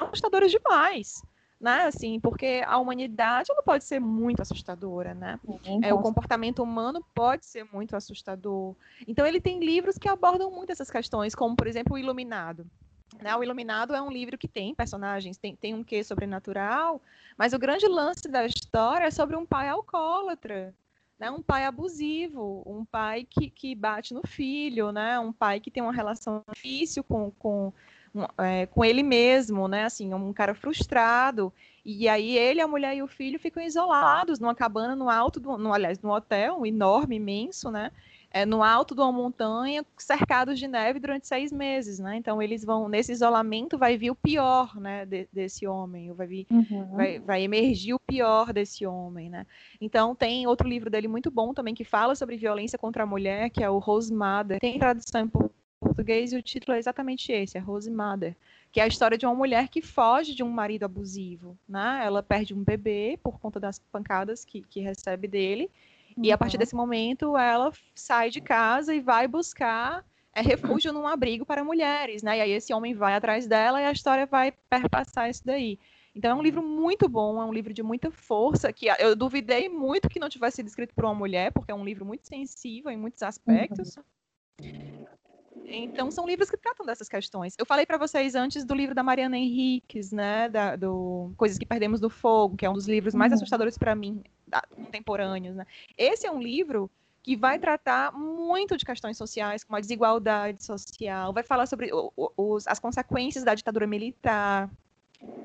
[0.00, 1.22] são assustadores demais
[1.60, 1.82] né?
[1.82, 5.38] Assim, porque a humanidade ela pode ser muito assustadora, né?
[5.82, 8.74] É, o comportamento humano pode ser muito assustador.
[9.06, 12.66] Então ele tem livros que abordam muito essas questões, como por exemplo o Iluminado.
[13.20, 13.36] Né?
[13.36, 17.02] O Iluminado é um livro que tem personagens, tem, tem um quê sobrenatural,
[17.36, 20.74] mas o grande lance da história é sobre um pai alcoólatra,
[21.18, 21.30] né?
[21.30, 25.18] um pai abusivo, um pai que, que bate no filho, né?
[25.18, 27.72] um pai que tem uma relação difícil com, com
[28.38, 29.84] é, com ele mesmo, né?
[29.84, 31.52] Assim, um cara frustrado.
[31.84, 35.56] E aí ele, a mulher e o filho ficam isolados numa cabana no alto, do,
[35.56, 37.90] no, aliás, num hotel um enorme, imenso, né?
[38.32, 42.16] É, no alto de uma montanha, cercados de neve durante seis meses, né?
[42.16, 46.46] Então eles vão nesse isolamento vai vir o pior, né, de, desse homem, vai vir,
[46.48, 46.94] uhum.
[46.94, 49.44] vai, vai emergir o pior desse homem, né?
[49.80, 53.50] Então tem outro livro dele muito bom também que fala sobre violência contra a mulher,
[53.50, 53.80] que é o
[54.12, 54.60] Mother.
[54.60, 55.59] Tem tradução em português
[56.32, 58.36] e o título é exatamente esse, é Rose Mother,
[58.70, 62.02] que é a história de uma mulher que foge de um marido abusivo, né?
[62.04, 65.70] Ela perde um bebê por conta das pancadas que, que recebe dele,
[66.16, 66.24] uhum.
[66.24, 66.60] e a partir uhum.
[66.60, 72.22] desse momento ela sai de casa e vai buscar é, refúgio num abrigo para mulheres,
[72.22, 72.38] né?
[72.38, 75.78] E aí esse homem vai atrás dela e a história vai perpassar isso daí.
[76.14, 79.68] Então é um livro muito bom, é um livro de muita força, que eu duvidei
[79.68, 82.90] muito que não tivesse sido escrito por uma mulher, porque é um livro muito sensível
[82.90, 83.96] em muitos aspectos.
[83.96, 85.06] Uhum.
[85.70, 87.54] Então, são livros que tratam dessas questões.
[87.58, 91.64] Eu falei para vocês antes do livro da Mariana Henriques, né, da, do Coisas que
[91.64, 93.36] Perdemos do Fogo, que é um dos livros mais uhum.
[93.36, 94.22] assustadores para mim,
[94.74, 95.56] contemporâneos.
[95.56, 95.66] Né?
[95.96, 96.90] Esse é um livro
[97.22, 102.66] que vai tratar muito de questões sociais, como a desigualdade social, vai falar sobre os,
[102.66, 104.70] as consequências da ditadura militar,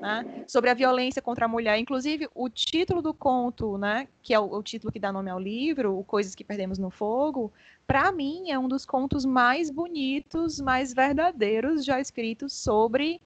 [0.00, 1.78] né, sobre a violência contra a mulher.
[1.78, 5.38] Inclusive, o título do conto, né, que é o, o título que dá nome ao
[5.38, 7.52] livro, o Coisas que Perdemos no Fogo,
[7.86, 13.20] para mim é um dos contos mais bonitos, mais verdadeiros já escritos sobre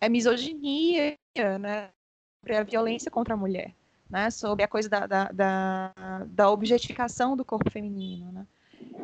[0.00, 1.16] a misoginia,
[1.60, 1.90] né,
[2.40, 3.74] sobre a violência contra a mulher,
[4.08, 5.92] né, sobre a coisa da, da, da,
[6.26, 8.46] da objetificação do corpo feminino, né.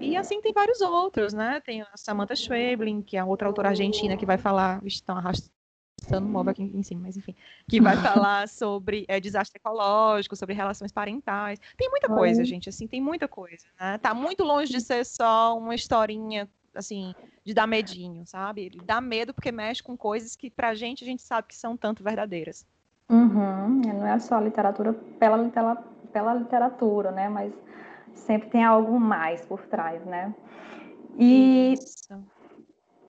[0.00, 1.60] E assim tem vários outros, né?
[1.60, 5.55] Tem a Samantha Schweblin, que é outra autora argentina que vai falar, estão arrastando
[6.02, 7.34] arrastando móvel aqui em cima, mas enfim,
[7.68, 11.58] que vai falar sobre é, desastre ecológico, sobre relações parentais.
[11.76, 13.98] Tem muita coisa, gente, assim, tem muita coisa, né?
[13.98, 18.70] Tá muito longe de ser só uma historinha, assim, de dar medinho, sabe?
[18.84, 22.02] Dá medo porque mexe com coisas que pra gente a gente sabe que são tanto
[22.02, 22.66] verdadeiras.
[23.08, 23.80] Uhum.
[23.82, 25.76] Não é só literatura pela, pela,
[26.12, 27.28] pela literatura, né?
[27.28, 27.52] Mas
[28.14, 30.34] sempre tem algo mais por trás, né?
[31.18, 32.22] E Isso.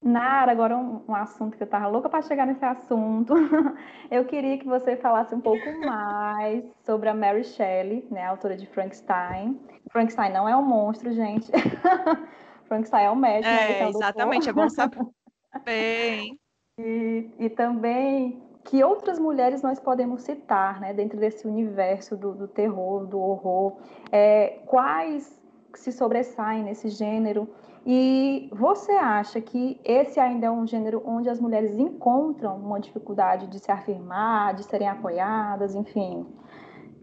[0.08, 3.34] Nara, agora um, um, assunto que eu estava louca para chegar nesse assunto.
[4.10, 8.66] eu queria que você falasse um pouco mais sobre a Mary Shelley, né, autora de
[8.68, 9.60] Frankenstein.
[9.92, 11.52] Frankenstein não é um monstro, gente.
[12.68, 13.54] Frankenstein é um médico.
[13.54, 15.06] É, exatamente, é bom saber.
[15.66, 16.40] Bem.
[16.80, 22.48] E, e também que outras mulheres nós podemos citar, né, dentro desse universo do, do
[22.48, 23.78] terror, do horror,
[24.12, 25.38] é, quais
[25.74, 27.48] se sobressaem nesse gênero
[27.90, 33.48] e você acha que esse ainda é um gênero onde as mulheres encontram uma dificuldade
[33.48, 36.28] de se afirmar, de serem apoiadas, enfim?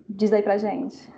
[0.07, 1.11] Diz aí pra gente.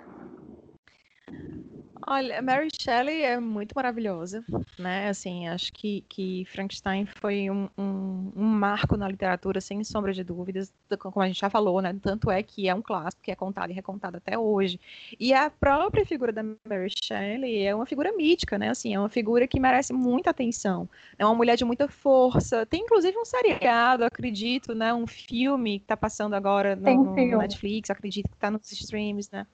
[2.05, 4.43] Olha, Mary Shelley é muito maravilhosa,
[4.77, 5.09] né?
[5.09, 10.23] Assim, acho que, que Frankenstein foi um, um, um, marco na literatura, sem sombra de
[10.23, 11.95] dúvidas, como a gente já falou, né?
[12.01, 14.79] Tanto é que é um clássico que é contado e recontado até hoje.
[15.19, 18.69] E a própria figura da Mary Shelley é uma figura mítica, né?
[18.69, 20.89] Assim, é uma figura que merece muita atenção.
[21.17, 22.65] É uma mulher de muita força.
[22.65, 24.93] Tem inclusive um seriado, acredito, né?
[24.93, 29.45] Um filme que está passando agora no, no Netflix, acredito que está nos streams, né?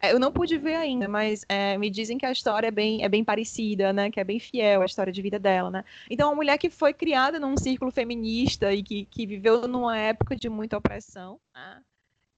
[0.00, 3.04] É, eu não pude ver ainda, mas é, me dizem que a história é bem,
[3.04, 4.10] é bem parecida, né?
[4.10, 5.84] Que é bem fiel à história de vida dela, né?
[6.08, 10.34] Então, uma mulher que foi criada num círculo feminista e que, que viveu numa época
[10.34, 11.82] de muita opressão, né?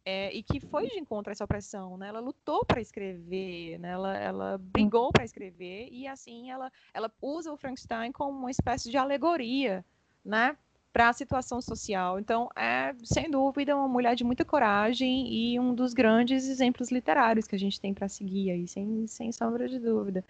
[0.05, 2.09] É, e que foi de encontro a essa opressão, né?
[2.09, 3.91] Ela lutou para escrever, né?
[3.91, 8.91] Ela, ela brigou para escrever e assim ela, ela usa o Frankenstein como uma espécie
[8.91, 9.85] de alegoria,
[10.25, 10.57] né?
[10.93, 12.19] Para a situação social.
[12.19, 17.47] Então, é, sem dúvida, uma mulher de muita coragem e um dos grandes exemplos literários
[17.47, 20.25] que a gente tem para seguir aí, sem, sem sombra de dúvida.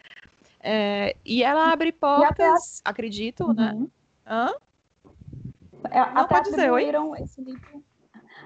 [0.60, 3.72] É, e ela abre portas, acredito, né?
[3.72, 3.80] uhum.
[3.80, 3.86] né?
[4.24, 4.54] Hã?
[5.90, 7.84] É, até atribuíram dizer, esse livro.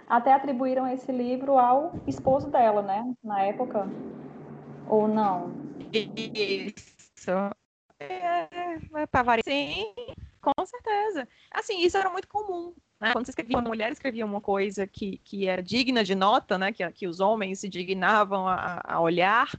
[0.09, 3.15] Até atribuíram esse livro ao esposo dela, né?
[3.23, 3.87] Na época.
[4.89, 5.53] Ou não?
[5.93, 7.31] Isso.
[7.99, 8.49] É,
[8.95, 9.45] é para variar.
[9.45, 9.93] Sim,
[10.55, 11.29] com certeza.
[11.51, 12.75] Assim, isso era muito comum.
[13.01, 13.13] Né?
[13.13, 16.73] Quando escrevia, uma mulher escrevia uma coisa que, que era digna de nota, né?
[16.73, 19.51] que, que os homens se dignavam a, a olhar,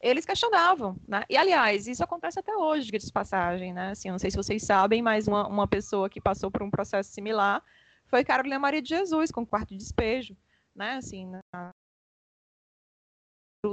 [0.00, 1.24] eles questionavam, né?
[1.30, 3.92] E, aliás, isso acontece até hoje, de passagem, né?
[3.92, 7.10] Assim, não sei se vocês sabem, mas uma, uma pessoa que passou por um processo
[7.10, 7.64] similar
[8.06, 10.36] foi Carolina Maria de Jesus, com quarto de despejo,
[10.74, 10.96] né?
[10.96, 11.70] Assim, na...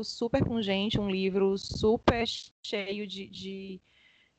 [0.01, 2.25] super pungente, um livro super
[2.65, 3.81] cheio de, de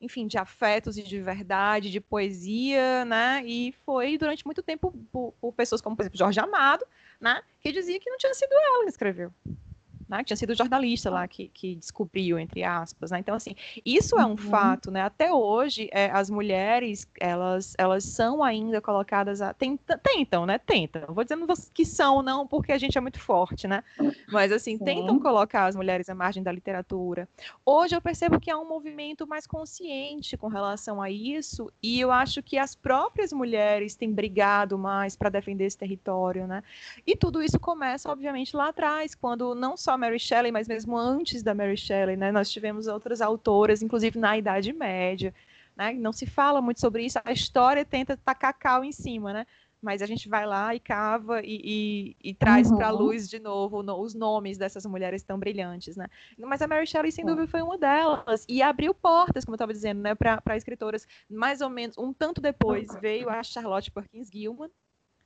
[0.03, 3.41] enfim, de afetos e de verdade, de poesia, né?
[3.45, 6.85] E foi durante muito tempo por, por pessoas como, por exemplo, Jorge Amado,
[7.19, 7.41] né?
[7.61, 9.31] Que dizia que não tinha sido ela que escreveu
[10.07, 13.19] né, que tinha sido jornalista lá que, que descobriu, entre aspas, né?
[13.19, 14.37] Então, assim, isso é um uhum.
[14.37, 15.01] fato, né?
[15.01, 19.53] Até hoje, é, as mulheres, elas, elas são ainda colocadas a...
[19.53, 20.57] Tenta, tentam, né?
[20.57, 21.13] Tentam.
[21.13, 23.83] Vou dizendo que são, não porque a gente é muito forte, né?
[24.31, 24.85] Mas, assim, Sim.
[24.85, 27.27] tentam colocar as mulheres à margem da literatura.
[27.65, 32.11] Hoje eu percebo que há um movimento mais consciente com relação a isso, e eu
[32.11, 36.63] acho que as próprias mulheres têm brigado mais para defender esse território, né?
[37.05, 41.43] E tudo isso começa, obviamente, lá atrás, quando não só Mary Shelley, mas mesmo antes
[41.43, 42.31] da Mary Shelley, né?
[42.31, 45.33] Nós tivemos outras autoras, inclusive na Idade Média,
[45.75, 45.93] né?
[45.93, 49.47] Não se fala muito sobre isso, a história tenta tacar cal em cima, né?
[49.81, 52.77] Mas a gente vai lá e cava e, e, e traz uhum.
[52.77, 56.07] para a luz de novo no, os nomes dessas mulheres tão brilhantes, né?
[56.37, 58.45] Mas a Mary Shelley, sem dúvida, foi uma delas.
[58.47, 62.39] E abriu portas, como eu estava dizendo, né, para escritoras mais ou menos um tanto
[62.39, 64.69] depois veio a Charlotte Perkins Gilman,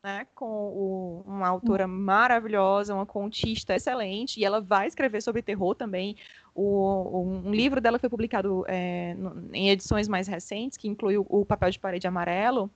[0.04, 5.76] né, com o, uma autora maravilhosa, uma contista excelente, e ela vai escrever sobre terror
[5.76, 6.16] também.
[6.54, 9.16] O, um livro dela foi publicado é,
[9.54, 12.70] em edições mais recentes, que inclui o, o, Papel de Parede Amarelo,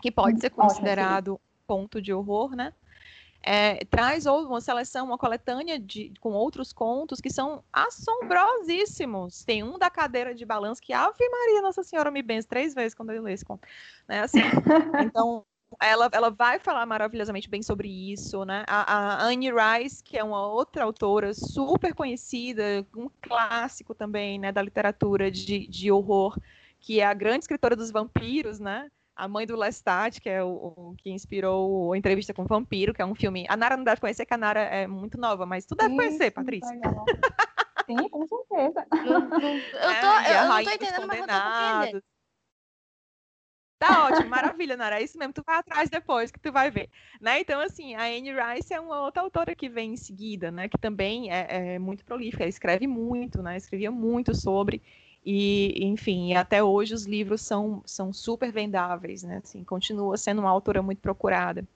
[0.00, 2.72] que pode ser considerado ponto de horror, né?
[3.42, 9.44] É, traz uma seleção, uma coletânea de, com outros contos que são assombrosíssimos.
[9.44, 12.94] Tem um da cadeira de balanço que Ave Maria Nossa Senhora me benze três vezes
[12.94, 13.66] quando eu leio esse conto.
[14.08, 14.20] Né?
[14.20, 14.40] Assim,
[15.06, 15.44] então,
[15.80, 18.64] ela, ela vai falar maravilhosamente bem sobre isso, né?
[18.66, 24.52] A, a Anne Rice, que é uma outra autora super conhecida, um clássico também, né,
[24.52, 26.38] da literatura de, de horror,
[26.78, 28.88] que é a grande escritora dos vampiros, né?
[29.14, 32.92] A mãe do Lestat, que é o, o, que inspirou a entrevista com o vampiro,
[32.92, 33.46] que é um filme.
[33.48, 35.96] A Nara não deve conhecer, que a Nara é muito nova, mas tu deve Isso,
[35.96, 36.78] conhecer, Patrícia.
[37.86, 38.86] Sim, com certeza.
[38.92, 42.02] eu, tô, é, eu, eu não tô entendendo, mas eu tô entendendo.
[43.78, 45.00] Tá ótimo, maravilha, Nara.
[45.00, 46.88] É isso mesmo, tu vai atrás depois que tu vai ver.
[47.20, 47.40] Né?
[47.40, 50.68] Então, assim, a Anne Rice é uma outra autora que vem em seguida, né?
[50.68, 53.56] Que também é, é muito prolífica, ela escreve muito, né?
[53.56, 54.82] Escrevia muito sobre.
[55.24, 59.40] E, enfim, até hoje os livros são, são super vendáveis, né?
[59.44, 61.66] Assim, continua sendo uma autora muito procurada.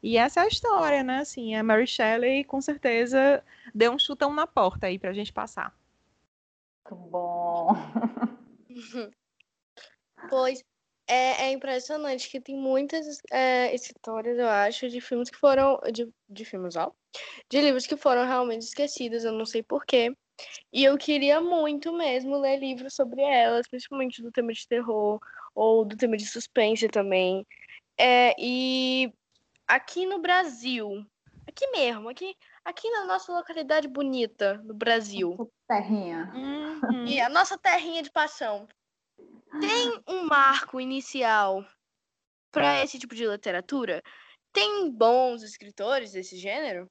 [0.00, 1.18] E essa é a história, né?
[1.20, 3.42] Assim, a Mary Shelley, com certeza,
[3.74, 5.74] deu um chutão na porta aí pra gente passar.
[6.88, 7.74] Muito bom.
[10.30, 10.62] pois,
[11.08, 15.80] é, é, impressionante que tem muitas é, histórias, eu acho, de filmes que foram.
[15.92, 16.92] De, de filmes, ó.
[17.50, 20.14] De livros que foram realmente esquecidos, eu não sei porquê.
[20.72, 25.18] E eu queria muito mesmo ler livros sobre elas, principalmente do tema de terror
[25.54, 27.44] ou do tema de suspense também.
[27.98, 29.12] É, e
[29.66, 31.04] aqui no Brasil,
[31.48, 35.50] aqui mesmo, aqui, aqui na nossa localidade bonita do Brasil.
[35.66, 36.30] Terrinha.
[36.34, 37.06] Uhum.
[37.06, 38.68] E a nossa terrinha de paixão.
[39.60, 41.64] Tem um marco inicial
[42.50, 44.02] para esse tipo de literatura?
[44.52, 46.90] Tem bons escritores desse gênero?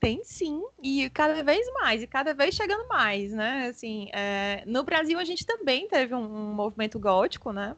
[0.00, 3.66] Tem sim, e cada vez mais, e cada vez chegando mais, né?
[3.66, 7.76] Assim, é, no Brasil a gente também teve um, um movimento gótico, né?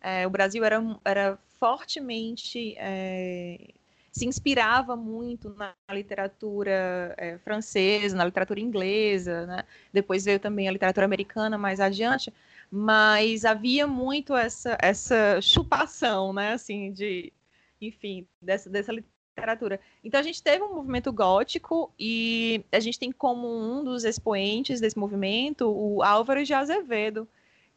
[0.00, 3.72] É, o Brasil era, era fortemente é,
[4.10, 9.64] se inspirava muito na literatura é, francesa, na literatura inglesa, né?
[9.92, 12.32] Depois veio também a literatura americana mais adiante,
[12.70, 16.52] mas havia muito essa essa chupação, né?
[16.54, 17.32] Assim de,
[17.80, 19.80] enfim, dessa dessa literatura.
[20.02, 24.80] Então a gente teve um movimento gótico e a gente tem como um dos expoentes
[24.80, 27.28] desse movimento o Álvaro de Azevedo,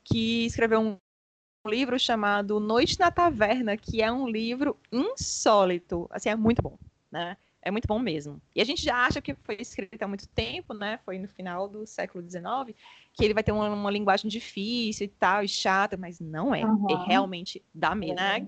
[0.04, 0.98] que escreveu um
[1.70, 6.08] livro chamado Noite na Taverna, que é um livro insólito.
[6.12, 6.78] Assim, é muito bom,
[7.12, 7.38] né?
[7.62, 8.42] É muito bom mesmo.
[8.54, 11.00] E a gente já acha que foi escrito há muito tempo, né?
[11.06, 12.78] Foi no final do século XIX,
[13.14, 16.66] que ele vai ter uma, uma linguagem difícil e tal, e chata, mas não é.
[16.66, 16.88] Uhum.
[16.90, 18.46] É realmente da medo, né?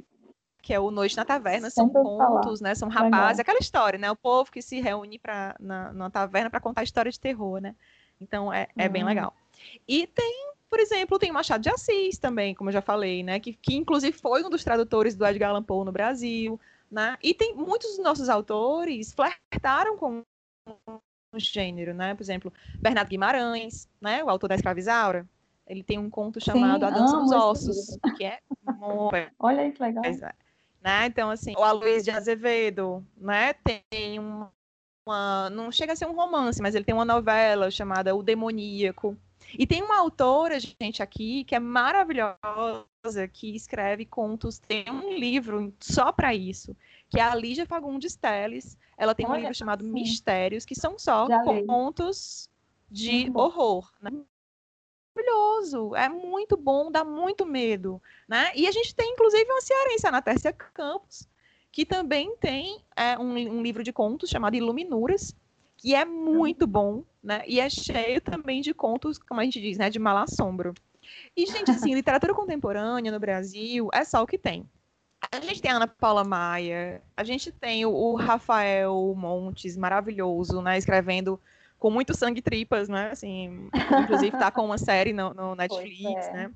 [0.62, 2.70] Que é o Noite na Taverna, são contos, falar.
[2.70, 2.76] né?
[2.76, 4.12] São rapazes, aquela história, né?
[4.12, 7.74] O povo que se reúne pra, na, na taverna para contar história de terror, né?
[8.20, 8.92] Então é, é uhum.
[8.92, 9.34] bem legal.
[9.88, 13.40] E tem por exemplo, tem o Machado de Assis também, como eu já falei, né?
[13.40, 16.60] Que, que inclusive foi um dos tradutores do Edgar Allan Poe no Brasil,
[16.90, 17.18] né?
[17.22, 20.22] E tem muitos dos nossos autores flertaram com
[20.88, 22.16] o gênero, né?
[22.16, 24.24] Por exemplo, Bernardo Guimarães, né?
[24.24, 25.28] O autor da Escravizaura.
[25.68, 28.40] Ele tem um conto chamado Sim, A Dança dos Ossos, que é.
[29.40, 30.04] Olha aí que legal.
[30.04, 31.06] Né?
[31.08, 33.54] Então, assim, o Aloysio de Azevedo, né?
[33.54, 34.52] Tem uma,
[35.08, 35.50] uma...
[35.50, 39.18] Não chega a ser um romance, mas ele tem uma novela chamada O Demoníaco,
[39.54, 45.74] e tem uma autora, gente, aqui, que é maravilhosa, que escreve contos, tem um livro
[45.80, 46.76] só para isso,
[47.10, 48.78] que é a Lígia Fagundes Teles.
[48.98, 49.92] Ela tem Olha, um livro chamado sim.
[49.92, 52.50] Mistérios, que são só Já contos
[52.90, 54.12] de horror, né?
[55.16, 58.52] Maravilhoso, é muito bom, dá muito medo, né?
[58.54, 61.28] E a gente tem, inclusive, uma cearense, a Tércia Campos,
[61.72, 65.34] que também tem é, um, um livro de contos chamado Iluminuras,
[65.78, 67.44] que é muito bom, né?
[67.48, 69.90] E é cheio também de contos, como a gente diz, né?
[69.90, 70.74] De mal assombro.
[71.36, 74.68] E, gente, assim, literatura contemporânea no Brasil é só o que tem.
[75.32, 80.78] A gente tem a Ana Paula Maia, a gente tem o, Rafael Montes, maravilhoso, né?
[80.78, 81.40] Escrevendo
[81.80, 83.10] com muito sangue e tripas, né?
[83.12, 83.70] Assim,
[84.04, 86.34] inclusive tá com uma série no, no Netflix, é.
[86.34, 86.52] né?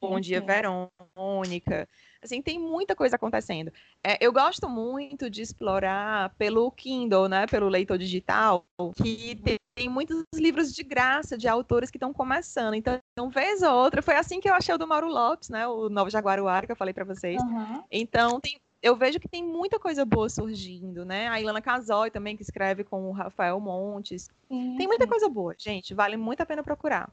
[0.00, 1.88] Bom Dia Verônica.
[2.22, 3.72] Assim, tem muita coisa acontecendo.
[4.02, 7.46] É, eu gosto muito de explorar pelo Kindle, né?
[7.46, 8.64] Pelo leitor digital,
[8.96, 9.36] que
[9.76, 12.74] tem muitos livros de graça de autores que estão começando.
[12.74, 15.66] Então, uma vez ou outra, foi assim que eu achei o do Mauro Lopes, né?
[15.66, 17.40] O Novo Jaguaruara, que eu falei para vocês.
[17.42, 17.82] Uhum.
[17.90, 21.28] Então, tem, eu vejo que tem muita coisa boa surgindo, né?
[21.28, 24.30] A Ilana Casoy também, que escreve com o Rafael Montes.
[24.48, 25.10] Sim, tem muita sim.
[25.10, 25.92] coisa boa, gente.
[25.94, 27.10] Vale muito a pena procurar.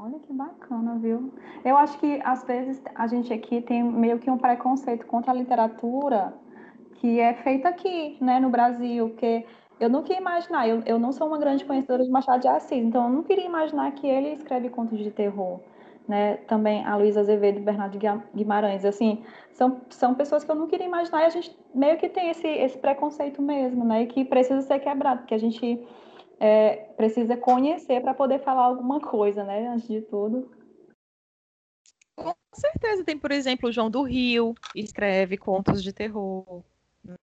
[0.00, 1.32] Olha que bacana, viu?
[1.64, 5.34] Eu acho que às vezes a gente aqui tem meio que um preconceito contra a
[5.34, 6.32] literatura
[6.94, 9.44] que é feita aqui, né, no Brasil, porque
[9.80, 12.78] eu não queria imaginar, eu, eu não sou uma grande conhecedora de Machado de Assis,
[12.78, 15.60] então eu não queria imaginar que ele escreve contos de terror,
[16.06, 16.36] né?
[16.46, 17.98] Também a Luísa Azevedo e Bernardo
[18.34, 22.08] Guimarães, assim, são, são pessoas que eu não queria imaginar e a gente meio que
[22.08, 24.02] tem esse, esse preconceito mesmo, né?
[24.02, 25.84] E que precisa ser quebrado, porque a gente
[26.40, 29.66] é, precisa conhecer para poder falar alguma coisa, né?
[29.68, 30.50] Antes de tudo.
[32.16, 33.04] Com certeza.
[33.04, 36.62] Tem, por exemplo, o João do Rio, escreve contos de terror,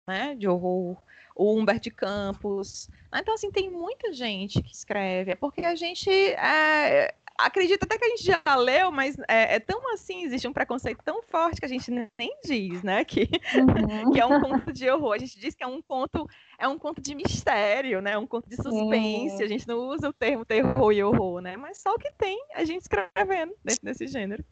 [0.07, 0.35] né?
[0.35, 0.97] De horror.
[1.35, 2.91] O Humberto Campos.
[3.15, 5.33] Então, assim, tem muita gente que escreve.
[5.33, 7.15] É porque a gente é,
[7.47, 11.03] acredito até que a gente já leu, mas é, é, tão assim, existe um preconceito
[11.05, 13.05] tão forte que a gente nem diz, né?
[13.05, 14.13] Que, uhum.
[14.13, 15.15] que é um conto de horror.
[15.15, 16.27] A gente diz que é um conto,
[16.59, 18.17] é um conto de mistério, né?
[18.17, 19.43] Um conto de suspense.
[19.43, 21.57] A gente não usa o termo terror e horror, né?
[21.57, 24.45] Mas só o que tem a gente escrevendo dentro desse gênero.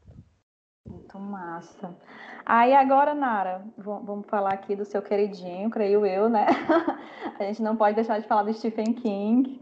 [0.87, 1.97] Muito massa.
[2.45, 6.47] Aí agora, Nara, vamos falar aqui do seu queridinho, creio eu, né?
[7.39, 9.61] a gente não pode deixar de falar do Stephen King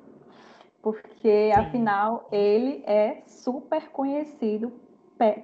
[0.93, 1.61] porque Sim.
[1.61, 4.73] afinal ele é super conhecido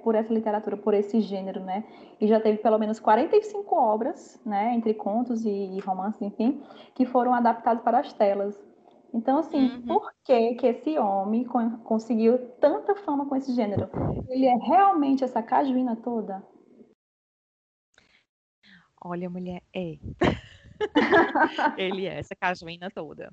[0.03, 1.83] por essa literatura, por esse gênero, né?
[2.19, 7.33] E já teve pelo menos 45 obras, né, entre contos e romances, enfim, que foram
[7.33, 8.57] adaptadas para as telas.
[9.13, 9.81] Então, assim, uhum.
[9.83, 11.45] por que que esse homem
[11.83, 13.89] conseguiu tanta fama com esse gênero?
[14.29, 16.43] Ele é realmente essa cajuína toda?
[19.01, 19.97] Olha, mulher, é.
[21.77, 23.31] ele é essa cajuína toda.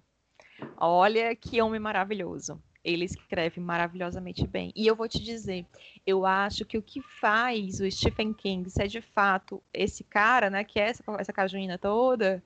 [0.76, 2.60] Olha que homem maravilhoso.
[2.84, 4.72] Ele escreve maravilhosamente bem.
[4.74, 5.64] E eu vou te dizer,
[6.04, 10.64] eu acho que o que faz o Stephen King ser de fato esse cara, né,
[10.64, 12.42] que é essa, essa cajuína toda,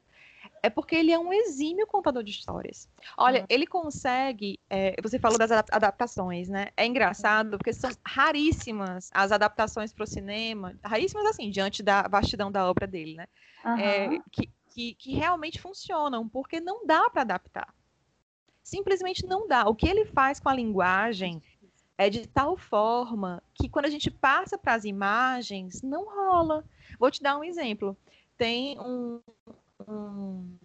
[0.63, 2.89] é porque ele é um exímio contador de histórias.
[3.17, 3.47] Olha, uhum.
[3.49, 4.59] ele consegue.
[4.69, 6.69] É, você falou das adaptações, né?
[6.77, 12.51] É engraçado porque são raríssimas as adaptações para o cinema, raríssimas assim, diante da vastidão
[12.51, 13.27] da obra dele, né?
[13.65, 13.79] Uhum.
[13.79, 17.73] É, que, que, que realmente funcionam, porque não dá para adaptar
[18.67, 19.69] simplesmente não dá.
[19.69, 21.41] O que ele faz com a linguagem
[21.97, 26.65] é de tal forma que quando a gente passa para as imagens, não rola.
[26.99, 27.97] Vou te dar um exemplo.
[28.37, 29.21] Tem um,
[29.87, 30.59] um,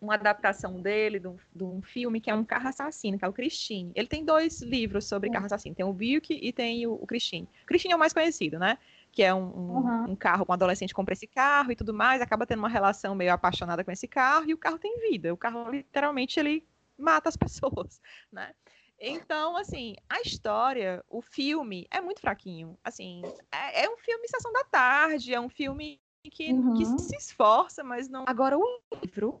[0.00, 3.28] uma adaptação dele de um, de um, filme que é um carro assassino, que é
[3.28, 3.92] o Christine.
[3.94, 5.76] Ele tem dois livros sobre carro assassino.
[5.76, 7.48] Tem o Buick e tem o, o Christine.
[7.62, 8.76] O Christine é o mais conhecido, né?
[9.16, 10.10] Que é um, um, uhum.
[10.10, 13.32] um carro, um adolescente compra esse carro e tudo mais, acaba tendo uma relação meio
[13.32, 15.32] apaixonada com esse carro e o carro tem vida.
[15.32, 17.98] O carro, literalmente, ele mata as pessoas,
[18.30, 18.52] né?
[19.00, 22.78] Então, assim, a história, o filme é muito fraquinho.
[22.84, 25.98] Assim, é, é um filme Sessão da Tarde, é um filme
[26.30, 26.74] que, uhum.
[26.74, 28.26] que se esforça, mas não.
[28.28, 29.40] Agora, o livro.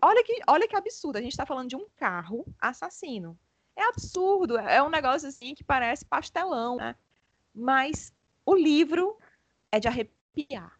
[0.00, 1.18] Olha que, olha que absurdo.
[1.18, 3.38] A gente está falando de um carro assassino.
[3.76, 4.56] É absurdo.
[4.56, 6.96] É um negócio assim que parece pastelão, né?
[7.54, 8.12] Mas
[8.44, 9.18] o livro
[9.70, 10.78] é de arrepiar.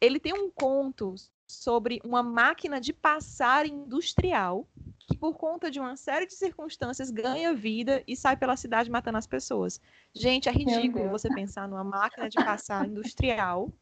[0.00, 1.14] Ele tem um conto
[1.46, 4.66] sobre uma máquina de passar industrial
[4.98, 9.18] que, por conta de uma série de circunstâncias, ganha vida e sai pela cidade matando
[9.18, 9.80] as pessoas.
[10.14, 13.72] Gente, é ridículo você pensar numa máquina de passar industrial.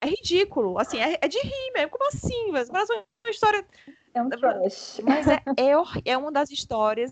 [0.00, 1.90] É ridículo, assim, é, é de rir mesmo.
[1.90, 2.52] Como assim?
[2.52, 3.66] Mas uma história.
[4.14, 5.00] É um trash.
[5.02, 7.10] Mas é, é, é uma das histórias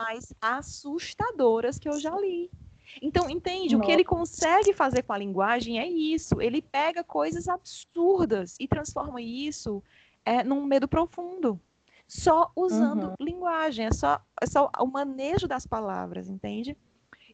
[0.00, 2.50] mais assustadoras que eu já li.
[3.00, 3.74] Então, entende?
[3.74, 3.84] Nossa.
[3.84, 6.40] O que ele consegue fazer com a linguagem é isso.
[6.40, 9.82] Ele pega coisas absurdas e transforma isso
[10.24, 11.60] é, num medo profundo.
[12.06, 13.14] Só usando uhum.
[13.20, 16.76] linguagem, é só, é só o manejo das palavras, entende?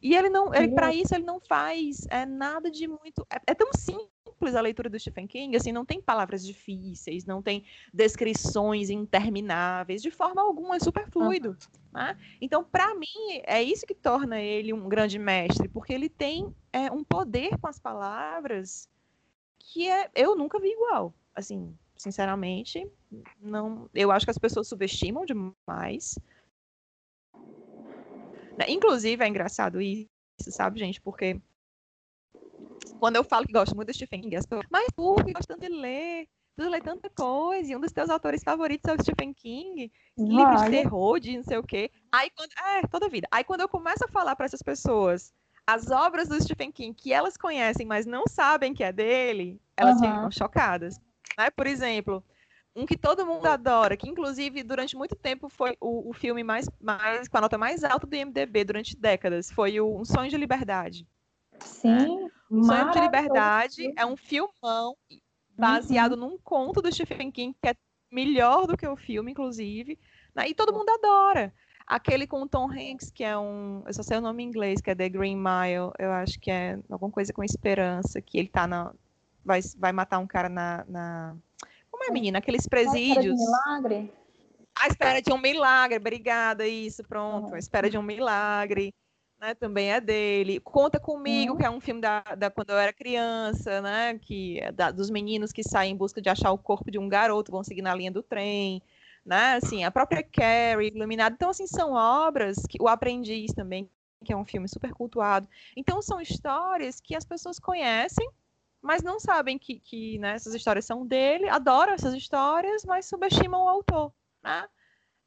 [0.01, 3.25] E ele não, ele, para isso, ele não faz é, nada de muito.
[3.29, 4.07] É, é, tão simples
[4.45, 7.63] a leitura do Stephen King, assim, não tem palavras difíceis, não tem
[7.93, 11.49] descrições intermináveis, de forma alguma, é super fluido.
[11.49, 11.57] Uhum.
[11.93, 12.17] Né?
[12.39, 16.91] Então, para mim, é isso que torna ele um grande mestre, porque ele tem é,
[16.91, 18.89] um poder com as palavras
[19.59, 21.13] que é, eu nunca vi igual.
[21.35, 22.89] Assim, sinceramente,
[23.39, 23.89] não.
[23.93, 26.17] Eu acho que as pessoas subestimam demais.
[28.57, 28.65] Né?
[28.69, 30.07] Inclusive, é engraçado isso,
[30.39, 31.01] sabe, gente?
[31.01, 31.39] Porque
[32.97, 35.53] quando eu falo que gosto muito de Stephen King, as pessoas, mas tu que gosta
[35.53, 39.01] tanto de ler, tu lê tanta coisa, e um dos teus autores favoritos é o
[39.01, 41.91] Stephen King, livro de terror, de não sei o quê.
[42.11, 43.27] Aí quando, é, toda vida.
[43.31, 45.33] Aí quando eu começo a falar para essas pessoas
[45.67, 49.99] as obras do Stephen King que elas conhecem, mas não sabem que é dele, elas
[49.99, 50.07] uhum.
[50.07, 50.97] ficam chocadas.
[51.37, 51.49] Né?
[51.49, 52.23] Por exemplo,
[52.73, 56.69] um que todo mundo adora, que inclusive durante muito tempo foi o, o filme mais,
[56.79, 60.37] mais com a nota mais alta do IMDb durante décadas, foi o Um Sonho de
[60.37, 61.05] Liberdade.
[61.59, 62.29] Sim.
[62.49, 62.63] Né?
[62.63, 64.95] Sonho de Liberdade é um filmão
[65.57, 66.19] baseado uhum.
[66.19, 67.75] num conto do Stephen King que é
[68.11, 69.99] melhor do que o filme, inclusive,
[70.33, 70.47] né?
[70.47, 71.53] e todo mundo adora.
[71.85, 73.81] Aquele com o Tom Hanks, que é um.
[73.85, 75.93] Eu só sei o nome em inglês, que é The Green Mile.
[75.97, 78.93] Eu acho que é alguma coisa com esperança, que ele tá na.
[79.43, 81.37] Vai, vai matar um cara na, na
[81.97, 82.37] como é, menina?
[82.37, 83.17] Aqueles presídios.
[83.17, 84.13] A espera de um milagre.
[84.79, 87.55] A espera de um milagre, obrigada, isso, pronto.
[87.55, 88.93] A espera de um milagre.
[89.39, 90.59] Né, também é dele.
[90.59, 91.57] Conta Comigo, uhum.
[91.59, 94.17] que é um filme da, da, quando eu era criança, né?
[94.19, 97.07] Que é da, dos meninos que saem em busca de achar o corpo de um
[97.07, 98.81] garoto, vão seguir na linha do trem.
[99.23, 99.53] Né?
[99.53, 101.33] Assim, a própria Carrie, Iluminado.
[101.33, 103.89] Então, assim, são obras que o Aprendiz também,
[104.25, 105.47] que é um filme super cultuado.
[105.75, 108.27] Então, são histórias que as pessoas conhecem,
[108.81, 113.65] mas não sabem que, que né, essas histórias são dele, adoram essas histórias, mas subestimam
[113.65, 114.11] o autor.
[114.41, 114.67] Né?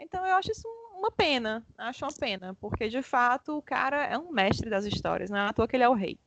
[0.00, 4.16] Então, eu acho isso uma pena, acho uma pena, porque de fato o cara é
[4.18, 6.18] um mestre das histórias, não é à toa que ele é o rei.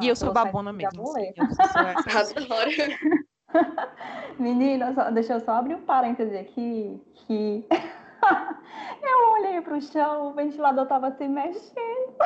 [0.00, 1.02] E eu sou babona mesmo.
[1.02, 1.32] Assim.
[4.38, 7.66] Menina, só, deixa eu só abrir um parêntese aqui, que
[9.02, 12.16] eu olhei pro chão, o ventilador tava se mexendo.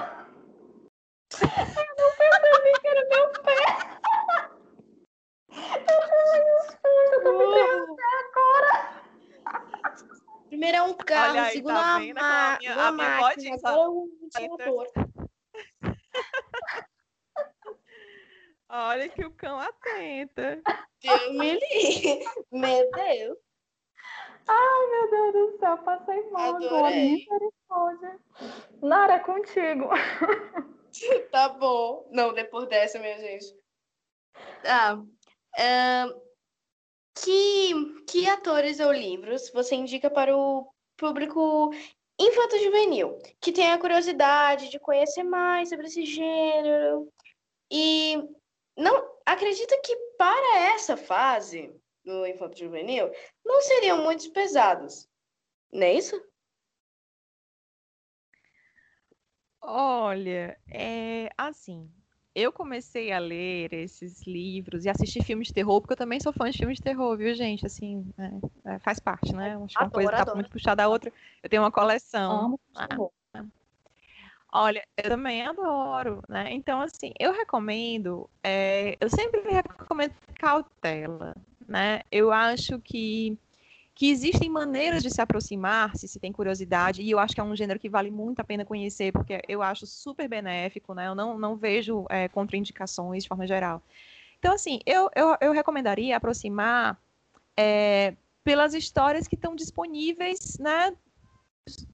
[1.41, 1.49] Eu
[1.99, 3.63] não percebi que era meu pé.
[5.49, 8.02] Eu tomei um susto, eu tô me.
[10.53, 12.19] Primeiro é um carro, Olha aí, segundo tá a, vendo?
[12.19, 14.09] a, minha, uma a minha máquina, agora é um
[14.51, 14.87] motor.
[18.69, 20.61] Olha que o cão atenta.
[21.03, 22.25] Deus me livre.
[22.53, 23.39] Meu Deus.
[24.47, 27.27] Ai, meu Deus do céu, passei mal Adorei.
[27.71, 28.21] agora.
[28.83, 29.89] Nara, é contigo.
[31.31, 32.07] Tá bom.
[32.11, 33.47] Não, depois dessa, minha gente.
[34.63, 34.97] Tá.
[34.97, 36.23] Uh,
[37.15, 41.71] que, que atores ou livros você indica para o público
[42.19, 47.13] infanto-juvenil, que tem a curiosidade de conhecer mais sobre esse gênero
[47.71, 48.17] e
[48.77, 53.11] não acredita que para essa fase do infanto-juvenil
[53.45, 55.09] não seriam muito pesados,
[55.73, 56.21] não é isso?
[59.61, 61.89] Olha, é assim,
[62.35, 66.33] eu comecei a ler esses livros e assistir filmes de terror, porque eu também sou
[66.33, 67.67] fã de filmes de terror, viu, gente?
[67.67, 69.57] Assim, é, é, faz parte, né?
[69.65, 71.13] Acho que uma coisa está muito puxada da outra.
[71.43, 72.31] Eu tenho uma coleção.
[72.31, 73.45] Amo ah,
[74.55, 76.53] Olha, eu também adoro, né?
[76.53, 81.35] Então, assim, eu recomendo, é, eu sempre recomendo cautela,
[81.67, 82.03] né?
[82.11, 83.39] Eu acho que
[83.95, 87.45] que existem maneiras de se aproximar, se se tem curiosidade, e eu acho que é
[87.45, 91.09] um gênero que vale muito a pena conhecer, porque eu acho super benéfico, né?
[91.09, 93.83] Eu não, não vejo é, contraindicações de forma geral.
[94.39, 96.99] Então, assim, eu, eu, eu recomendaria aproximar
[97.57, 100.93] é, pelas histórias que estão disponíveis, né?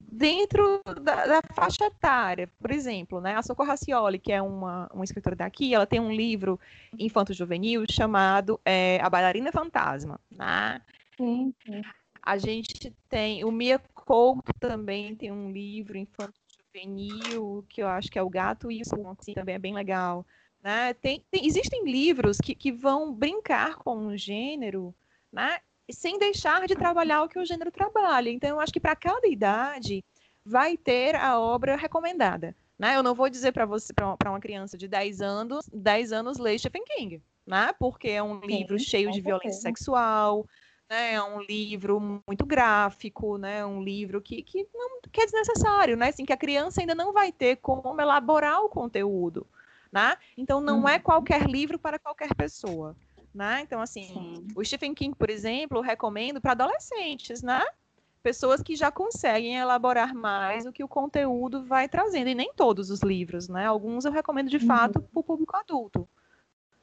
[0.01, 3.35] Dentro da, da, faixa etária, por exemplo, né?
[3.35, 6.59] A Socorro Racioli, que é uma, uma escritora daqui, ela tem um livro
[6.99, 10.81] infanto-juvenil chamado é, A Bailarina Fantasma, né?
[11.19, 11.83] Sim, sim.
[12.23, 13.45] A gente tem.
[13.45, 18.31] O Mia Couto também tem um livro infantil juvenil, que eu acho que é O
[18.31, 20.27] Gato e o Smoke, também é bem legal.
[20.63, 20.95] Né?
[20.95, 24.95] Tem, tem, existem livros que, que vão brincar com o gênero,
[25.33, 25.59] né?
[25.91, 28.31] sem deixar de trabalhar o que o gênero trabalha.
[28.31, 30.05] Então, eu acho que para cada idade
[30.45, 32.55] vai ter a obra recomendada.
[32.79, 32.97] Né?
[32.97, 36.59] Eu não vou dizer para você, para uma criança de 10 anos, 10 anos ler
[36.59, 37.73] Stephen King, né?
[37.79, 40.47] Porque é um livro Sim, cheio de violência sexual,
[40.89, 41.15] né?
[41.15, 43.65] É um livro muito gráfico, né?
[43.65, 46.09] Um livro que, que, não, que é desnecessário, né?
[46.09, 49.47] Assim, que a criança ainda não vai ter como elaborar o conteúdo,
[49.93, 50.17] né?
[50.37, 50.89] Então não é uhum.
[50.89, 52.97] é qualquer livro para qualquer pessoa,
[53.35, 53.61] né?
[53.63, 54.47] Então assim, Sim.
[54.57, 57.63] o Stephen King, por exemplo, eu recomendo para adolescentes, né?
[58.23, 62.91] Pessoas que já conseguem elaborar mais o que o conteúdo vai trazendo, e nem todos
[62.91, 63.67] os livros, né?
[63.67, 64.67] Alguns eu recomendo de uhum.
[64.67, 66.09] fato para o público adulto.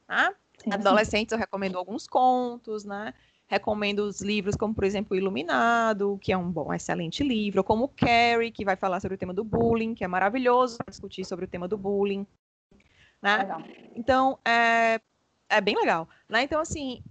[0.08, 0.34] Né?
[0.70, 3.12] Adolescentes eu recomendo alguns contos, né?
[3.48, 7.88] Recomendo os livros como, por exemplo, o Iluminado, que é um bom, excelente livro, como
[7.88, 11.48] Carrie, que vai falar sobre o tema do bullying, que é maravilhoso discutir sobre o
[11.48, 12.26] tema do bullying.
[13.22, 13.46] Né?
[13.94, 15.00] Então, é,
[15.48, 16.08] é bem legal.
[16.28, 16.42] Né?
[16.42, 17.02] Então, assim,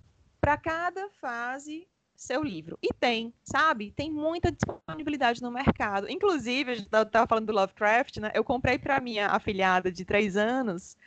[0.42, 2.78] para cada fase, seu livro.
[2.82, 3.92] E tem, sabe?
[3.92, 6.10] Tem muita disponibilidade no mercado.
[6.10, 8.32] Inclusive, a gente estava falando do Lovecraft, né?
[8.34, 10.98] Eu comprei para minha afilhada de três anos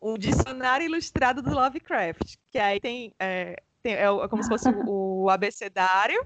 [0.00, 4.68] um dicionário ilustrado do Lovecraft, que aí tem é, tem, é, é, como se fosse
[4.68, 6.20] o, o abecedário.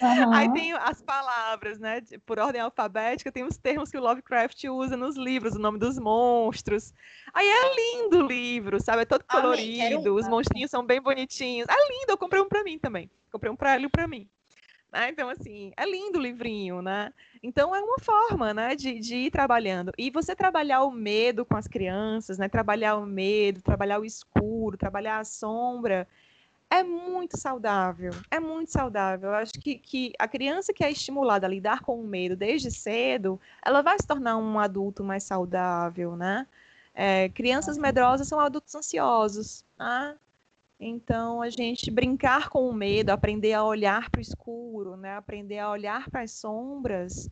[0.00, 0.32] Uhum.
[0.32, 2.00] Aí tem as palavras, né?
[2.24, 5.98] Por ordem alfabética, tem os termos que o Lovecraft usa nos livros, o nome dos
[5.98, 6.92] monstros.
[7.32, 9.02] Aí é lindo o livro, sabe?
[9.02, 11.66] É todo colorido, os monstrinhos são bem bonitinhos.
[11.68, 13.10] É lindo, eu comprei um para mim também.
[13.30, 14.28] Comprei um para ele e para mim.
[14.92, 15.08] Né?
[15.08, 17.14] Então, assim, é lindo o livrinho, né?
[17.42, 19.90] Então, é uma forma, né, de, de ir trabalhando.
[19.96, 22.46] E você trabalhar o medo com as crianças, né?
[22.46, 26.06] Trabalhar o medo, trabalhar o escuro, trabalhar a sombra,
[26.72, 28.12] é muito saudável.
[28.30, 29.28] É muito saudável.
[29.28, 32.70] Eu acho que, que a criança que é estimulada a lidar com o medo desde
[32.70, 36.46] cedo, ela vai se tornar um adulto mais saudável, né?
[36.94, 40.16] É, crianças medrosas são adultos ansiosos, né?
[40.80, 45.14] Então, a gente brincar com o medo, aprender a olhar para o escuro, né?
[45.14, 47.30] aprender a olhar para as sombras,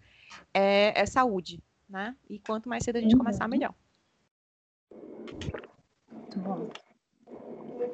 [0.54, 1.60] é, é, saúde.
[1.88, 2.14] Né?
[2.28, 3.18] E quanto mais cedo a gente uhum.
[3.18, 3.74] começar, melhor.
[6.12, 6.68] Muito bom.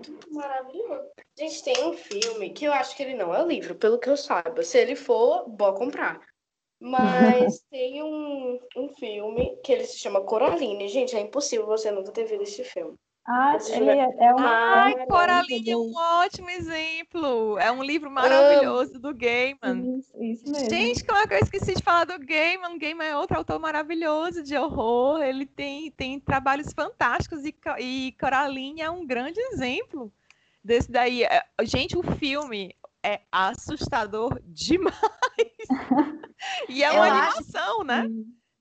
[0.09, 1.11] Muito maravilhoso.
[1.39, 4.17] Gente, tem um filme que eu acho que ele não é livro, pelo que eu
[4.17, 4.63] saiba.
[4.63, 6.21] Se ele for, bom comprar.
[6.81, 10.89] Mas tem um, um filme que ele se chama Coraline.
[10.89, 12.97] Gente, é impossível você nunca ter visto esse filme.
[13.29, 14.39] Ah, é, é um.
[14.39, 17.59] Ai, é Coraline é um ótimo exemplo.
[17.59, 19.99] É um livro maravilhoso do Gaiman.
[19.99, 20.71] Isso, isso mesmo.
[20.71, 22.79] Gente, como é que eu esqueci de falar do Gaiman?
[22.79, 25.21] Gaiman é outro autor maravilhoso de horror.
[25.23, 30.13] Ele tem, tem trabalhos fantásticos e, e Coraline é um grande exemplo
[30.63, 31.25] desse daí.
[31.25, 34.95] É, Gente, o filme é assustador demais.
[36.69, 38.09] E é Eu uma acho- animação, né?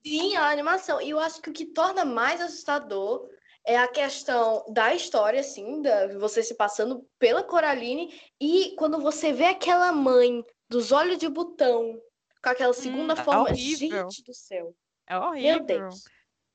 [0.04, 1.00] Sim, a animação.
[1.00, 3.28] E eu acho que o que torna mais assustador
[3.66, 9.32] é a questão da história, assim, da você se passando pela Coraline e quando você
[9.32, 12.00] vê aquela mãe dos olhos de botão
[12.42, 13.42] com aquela segunda é forma.
[13.42, 14.08] horrível.
[14.08, 14.72] Gente do céu.
[15.06, 15.56] É horrível.
[15.56, 16.04] Meu Deus.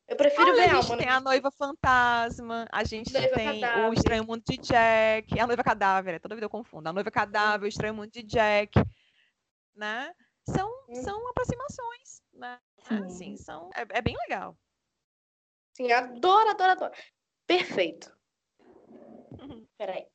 [0.07, 0.97] Eu prefiro Olha, ver a gente alma.
[0.97, 3.93] tem a noiva fantasma, a gente Noiva tem o cadáver.
[3.93, 6.89] Estranho Mundo de Jack, a noiva cadáver, é, toda vida eu confundo.
[6.89, 8.78] A noiva cadáver, o Estranho Mundo de Jack,
[9.76, 10.14] né?
[10.49, 10.95] São, Hum.
[10.95, 12.59] são aproximações, né?
[12.88, 13.03] Sim.
[13.05, 14.57] Assim, são, é, é bem legal.
[15.74, 16.93] Sim, adoro, adoro, adoro.
[17.47, 18.11] Perfeito.
[19.78, 20.05] Peraí.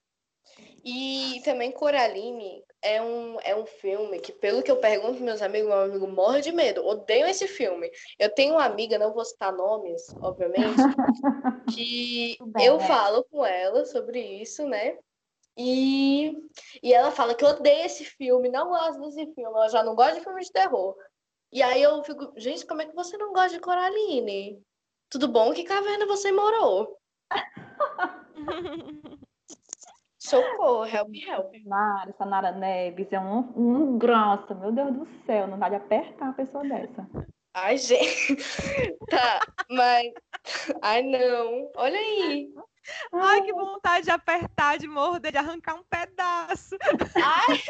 [0.85, 5.43] E também Coraline é um, é um filme que, pelo que eu pergunto pros meus
[5.43, 6.87] amigos, meu amigo morre de medo.
[6.87, 7.91] Odeio esse filme.
[8.19, 10.77] Eu tenho uma amiga, não vou citar nomes, obviamente,
[11.77, 12.87] que bem, eu né?
[12.87, 14.97] falo com ela sobre isso, né?
[15.59, 16.33] E,
[16.83, 20.15] e ela fala que odeia esse filme, não gosta desse filme, ela já não gosta
[20.15, 20.95] de filme de terror.
[21.51, 24.63] E aí eu fico, gente, como é que você não gosta de Coraline?
[25.11, 25.53] Tudo bom?
[25.53, 26.99] Que caverna você morou?
[30.19, 31.55] Socorro, help, help.
[31.65, 35.77] Nara, essa Nara Neves é um, um grossa, meu Deus do céu, não dá de
[35.77, 37.09] apertar uma pessoa dessa.
[37.55, 38.37] Ai, gente.
[39.09, 39.41] Tá,
[39.71, 40.13] mas.
[40.83, 41.71] Ai, não.
[41.77, 42.53] Olha aí.
[43.13, 46.77] Ai, que vontade de apertar, de morder, de arrancar um pedaço.
[47.15, 47.63] Ai.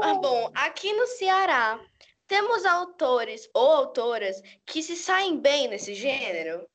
[0.00, 1.80] Mas, bom, aqui no Ceará,
[2.26, 6.68] temos autores ou autoras que se saem bem nesse gênero?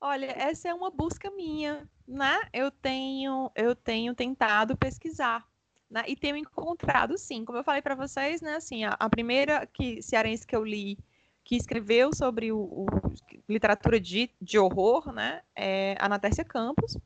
[0.00, 2.40] Olha, essa é uma busca minha, né?
[2.52, 5.46] Eu tenho, eu tenho tentado pesquisar,
[5.88, 6.02] né?
[6.08, 7.44] E tenho encontrado, sim.
[7.44, 8.56] Como eu falei para vocês, né?
[8.56, 10.98] Assim, a, a primeira que cearense que eu li
[11.44, 12.86] que escreveu sobre o, o-
[13.48, 15.42] literatura de, de horror, né?
[15.54, 16.96] É a Natécia Campos,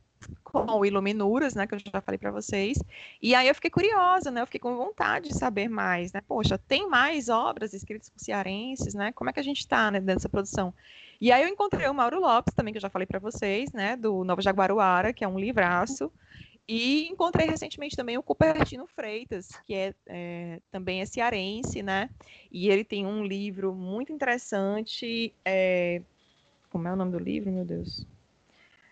[0.65, 1.67] com o Iluminuras, né?
[1.67, 2.79] Que eu já falei para vocês.
[3.21, 4.41] E aí eu fiquei curiosa, né?
[4.41, 6.21] Eu fiquei com vontade de saber mais, né?
[6.27, 9.13] Poxa, tem mais obras escritas por cearenses, né?
[9.13, 10.73] Como é que a gente está né, nessa produção?
[11.21, 13.97] E aí eu encontrei o Mauro Lopes também, que eu já falei para vocês, né?
[13.97, 16.13] Do Nova Jaguaruara, que é um livraço.
[16.69, 22.11] E encontrei recentemente também o Cupertino Freitas, que é, é, também é cearense, né?
[22.51, 25.33] E ele tem um livro muito interessante.
[25.45, 26.03] é,
[26.69, 28.05] Como é o nome do livro, meu Deus?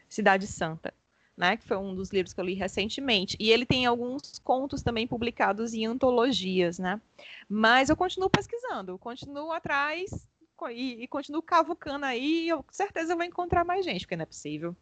[0.08, 0.94] Cidade Santa,
[1.37, 1.57] né?
[1.57, 3.37] Que foi um dos livros que eu li recentemente.
[3.41, 7.01] E ele tem alguns contos também publicados em antologias, né?
[7.49, 10.28] Mas eu continuo pesquisando, continuo atrás
[10.70, 12.45] e, e continuo cavucando aí.
[12.45, 14.76] E eu com certeza vou encontrar mais gente, porque não é possível.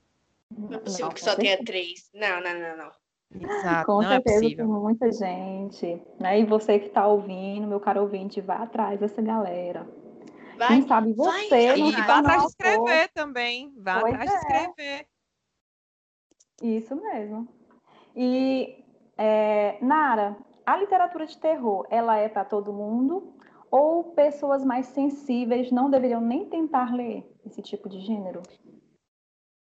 [0.51, 2.11] Não é possível Não, que só tenha três.
[2.15, 3.03] Não, não, não, não.
[3.35, 4.67] Exato, Com não é certeza tem possível.
[4.69, 6.03] muita gente.
[6.21, 6.41] Né?
[6.41, 9.89] E você que está ouvindo, meu caro ouvinte, vá atrás dessa galera.
[10.59, 10.69] Vai.
[10.69, 12.01] Quem sabe vai, você E não vai.
[12.03, 13.73] se vá atrás de escrever também.
[13.79, 14.39] Vá Pois atrás de é.
[14.39, 15.07] escrever.
[16.63, 17.49] Isso mesmo.
[18.15, 18.85] E,
[19.19, 23.35] é, Nara, a literatura de terror, ela é para todo mundo?
[23.71, 28.43] Ou pessoas mais sensíveis não deveriam nem tentar ler esse tipo de gênero?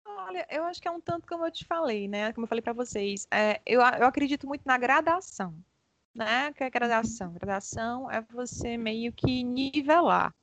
[0.04, 2.32] Olha, eu acho que é um tanto como eu te falei, né?
[2.32, 3.26] Como eu falei para vocês.
[3.30, 5.54] É, eu, eu acredito muito na gradação.
[6.14, 6.52] Né?
[6.54, 7.32] Que é gradação?
[7.34, 10.34] Gradação é você meio que nivelar.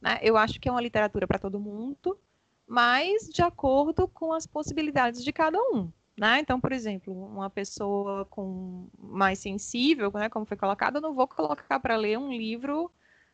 [0.00, 0.18] Né?
[0.22, 2.18] Eu acho que é uma literatura para todo mundo,
[2.66, 5.92] mas de acordo com as possibilidades de cada um.
[6.18, 6.40] Né?
[6.40, 11.26] Então, por exemplo, uma pessoa com mais sensível, né, como foi colocado, eu não vou
[11.26, 12.90] colocar para ler um livro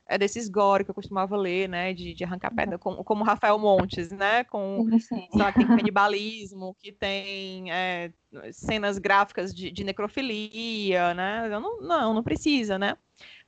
[0.09, 3.59] é, desses gore que eu costumava ler, né, de, de arrancar pedra, como, como Rafael
[3.59, 4.87] Montes, né, com
[5.35, 8.13] lá, que tem canibalismo, que tem é,
[8.53, 11.49] cenas gráficas de, de necrofilia, né?
[11.53, 12.97] Eu não, não, não precisa, né?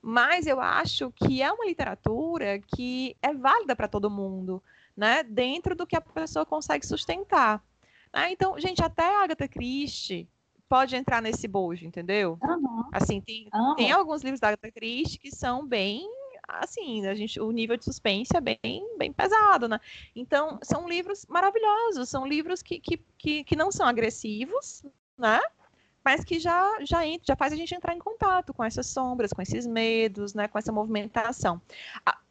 [0.02, 4.62] Mas eu acho que é uma literatura que é válida para todo mundo,
[4.96, 5.22] né?
[5.22, 7.62] Dentro do que a pessoa consegue sustentar.
[8.12, 8.32] Né?
[8.32, 10.28] Então, gente, até a Agatha Christie
[10.68, 12.38] pode entrar nesse bojo, entendeu?
[12.42, 13.76] Aham, Assim, tem, amo.
[13.76, 16.08] tem alguns livros da Agatha Christie que são bem
[16.48, 19.78] assim, a gente, o nível de suspense é bem, bem pesado, né?
[20.16, 24.82] Então, são livros maravilhosos, são livros que, que, que, que não são agressivos,
[25.18, 25.40] né?
[26.02, 29.30] Mas que já, já, en- já faz a gente entrar em contato com essas sombras,
[29.32, 30.48] com esses medos, né?
[30.48, 31.60] Com essa movimentação.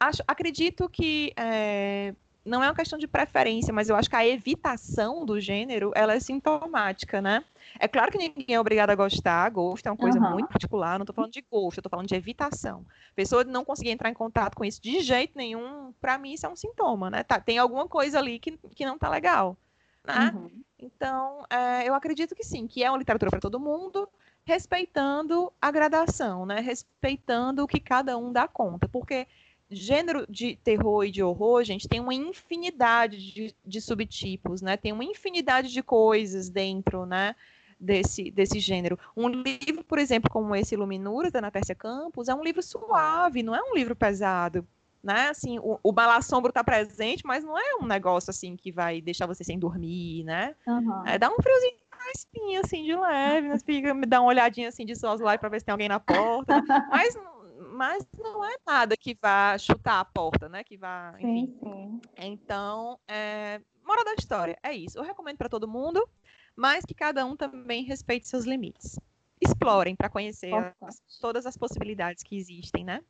[0.00, 2.12] Acho, acredito que é,
[2.48, 6.14] não é uma questão de preferência, mas eu acho que a evitação do gênero, ela
[6.14, 7.44] é sintomática, né?
[7.78, 10.30] É claro que ninguém é obrigado a gostar, gosto é uma coisa uhum.
[10.30, 12.84] muito particular, não estou falando de gosto, eu estou falando de evitação.
[13.14, 16.48] Pessoa não conseguir entrar em contato com isso de jeito nenhum, para mim isso é
[16.48, 17.22] um sintoma, né?
[17.22, 19.56] Tá, tem alguma coisa ali que, que não tá legal,
[20.04, 20.32] né?
[20.34, 20.50] Uhum.
[20.80, 24.08] Então, é, eu acredito que sim, que é uma literatura para todo mundo,
[24.44, 26.60] respeitando a gradação, né?
[26.60, 29.26] Respeitando o que cada um dá conta, porque
[29.70, 34.76] gênero de terror e de horror, gente, tem uma infinidade de, de subtipos, né?
[34.76, 37.34] Tem uma infinidade de coisas dentro, né?
[37.80, 38.98] Desse, desse gênero.
[39.16, 43.40] Um livro, por exemplo, como esse Luminuras, da Ana Tércia Campos, é um livro suave,
[43.40, 44.66] não é um livro pesado.
[45.00, 45.28] Né?
[45.28, 49.26] Assim, o, o balassombro está presente, mas não é um negócio assim que vai deixar
[49.26, 50.56] você sem dormir, né?
[50.66, 51.06] Uhum.
[51.06, 53.58] É, dá um friozinho na espinha, assim, de leve, né?
[53.60, 56.00] fica, me dá uma olhadinha assim de sós lá para ver se tem alguém na
[56.00, 56.60] porta.
[56.90, 57.16] Mas
[57.58, 60.62] mas não é nada que vá chutar a porta, né?
[60.64, 61.46] Que vá, enfim.
[61.46, 62.00] Sim, sim.
[62.16, 64.98] Então, é, moral da história é isso.
[64.98, 66.08] Eu recomendo para todo mundo,
[66.56, 68.98] mas que cada um também respeite seus limites.
[69.40, 73.02] Explorem para conhecer as, todas as possibilidades que existem, né?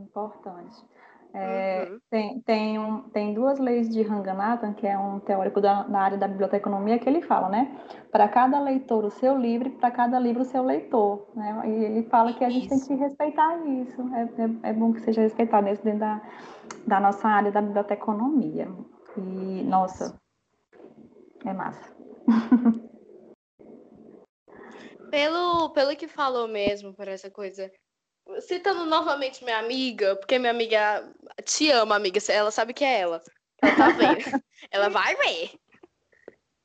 [0.00, 0.76] Importante.
[1.34, 1.98] É, uhum.
[2.10, 6.16] tem, tem, um, tem duas leis de Ranganathan, que é um teórico da, da área
[6.18, 7.78] da biblioteconomia, que ele fala, né?
[8.10, 11.28] Para cada leitor o seu livro, para cada livro o seu leitor.
[11.34, 11.62] Né?
[11.66, 12.86] E ele fala que a gente isso.
[12.86, 14.02] tem que respeitar isso.
[14.14, 16.22] É, é, é, bom que seja respeitado isso dentro da,
[16.86, 18.68] da nossa área da biblioteconomia.
[19.16, 20.18] E, nossa,
[21.44, 21.94] é massa.
[25.10, 27.70] pelo, pelo que falou mesmo, por essa coisa
[28.40, 31.10] citando novamente minha amiga, porque minha amiga
[31.44, 33.22] te ama, amiga, ela sabe que é ela.
[33.62, 34.18] Ela tá vendo.
[34.70, 35.50] ela vai ver.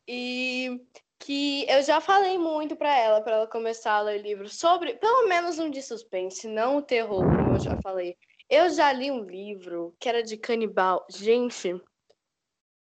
[0.08, 0.82] E
[1.20, 5.28] que eu já falei muito para ela, para ela começar a ler livros sobre, pelo
[5.28, 8.18] menos um de suspense, não o terror, como eu já falei.
[8.50, 11.06] Eu já li um livro que era de canibal.
[11.10, 11.82] Gente,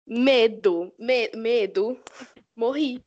[0.06, 2.02] medo, me medo,
[2.56, 3.04] morri.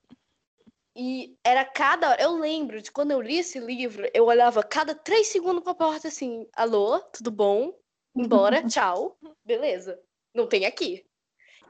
[0.96, 2.22] E era cada hora.
[2.22, 6.08] Eu lembro de quando eu li esse livro, eu olhava cada três segundos pra porta
[6.08, 7.74] assim: alô, tudo bom?
[8.16, 9.18] Embora, tchau.
[9.44, 10.00] Beleza.
[10.34, 11.06] Não tem aqui.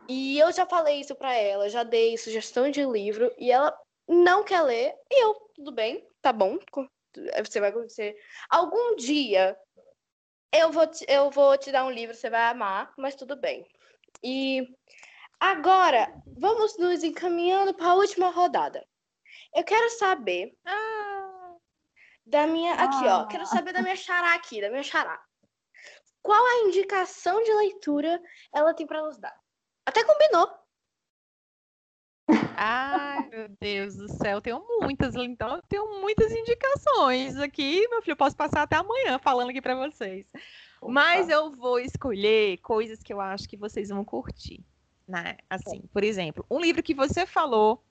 [0.07, 4.43] E eu já falei isso pra ela, já dei sugestão de livro, e ela não
[4.43, 4.93] quer ler.
[5.09, 6.59] E eu, tudo bem, tá bom.
[7.45, 8.17] Você vai acontecer.
[8.49, 9.57] Algum dia
[10.53, 13.65] eu vou, te, eu vou te dar um livro, você vai amar, mas tudo bem.
[14.21, 14.67] E
[15.39, 18.85] agora, vamos nos encaminhando para a última rodada.
[19.55, 21.55] Eu quero saber ah.
[22.25, 22.73] da minha.
[22.73, 23.27] Aqui, ó.
[23.27, 25.21] Quero saber da minha xará aqui, da minha xará.
[26.21, 28.21] Qual a indicação de leitura
[28.53, 29.35] ela tem para nos dar?
[29.85, 30.49] Até combinou.
[32.55, 38.15] Ai, meu Deus do céu, tenho muitas, então eu tenho muitas indicações aqui, meu filho,
[38.15, 40.25] posso passar até amanhã falando aqui para vocês.
[40.81, 40.91] Opa.
[40.91, 44.63] Mas eu vou escolher coisas que eu acho que vocês vão curtir,
[45.05, 45.35] né?
[45.49, 47.83] Assim, por exemplo, um livro que você falou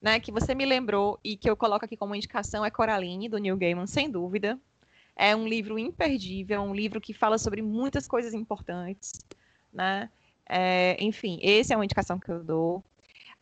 [0.00, 3.38] né, que você me lembrou e que eu coloco aqui como indicação é Coraline, do
[3.38, 4.58] Neil Gaiman, sem dúvida.
[5.14, 9.12] É um livro imperdível, um livro que fala sobre muitas coisas importantes,
[9.72, 10.08] né?
[10.48, 12.84] É, enfim, essa é uma indicação que eu dou.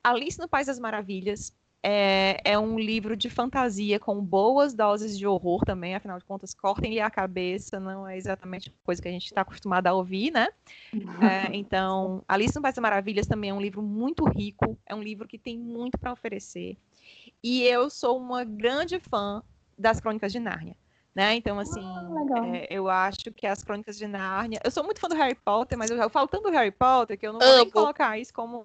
[0.03, 5.27] Alice no País das Maravilhas é, é, um livro de fantasia com boas doses de
[5.27, 9.27] horror também, afinal de contas, cortem-lhe a cabeça, não é exatamente coisa que a gente
[9.27, 10.49] está acostumado a ouvir, né?
[11.21, 15.03] É, então, Alice no País das Maravilhas também é um livro muito rico, é um
[15.03, 16.77] livro que tem muito para oferecer.
[17.43, 19.43] E eu sou uma grande fã
[19.77, 20.77] das Crônicas de Nárnia.
[21.19, 21.35] Né?
[21.35, 24.61] Então, assim, ah, é, eu acho que as Crônicas de Nárnia.
[24.63, 27.27] Eu sou muito fã do Harry Potter, mas eu, falo tanto do Harry Potter que
[27.27, 28.65] eu não vou nem colocar isso como.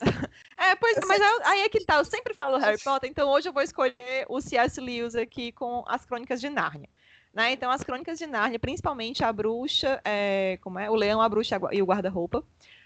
[0.58, 3.48] é, pois, mas eu, aí é que tá, eu sempre falo Harry Potter, então hoje
[3.48, 4.78] eu vou escolher o C.S.
[4.78, 6.90] Lewis aqui com as Crônicas de Nárnia.
[7.32, 7.52] Né?
[7.52, 10.90] Então, as Crônicas de Nárnia, principalmente a bruxa, é, como é?
[10.90, 12.44] O leão, a bruxa e o guarda-roupa,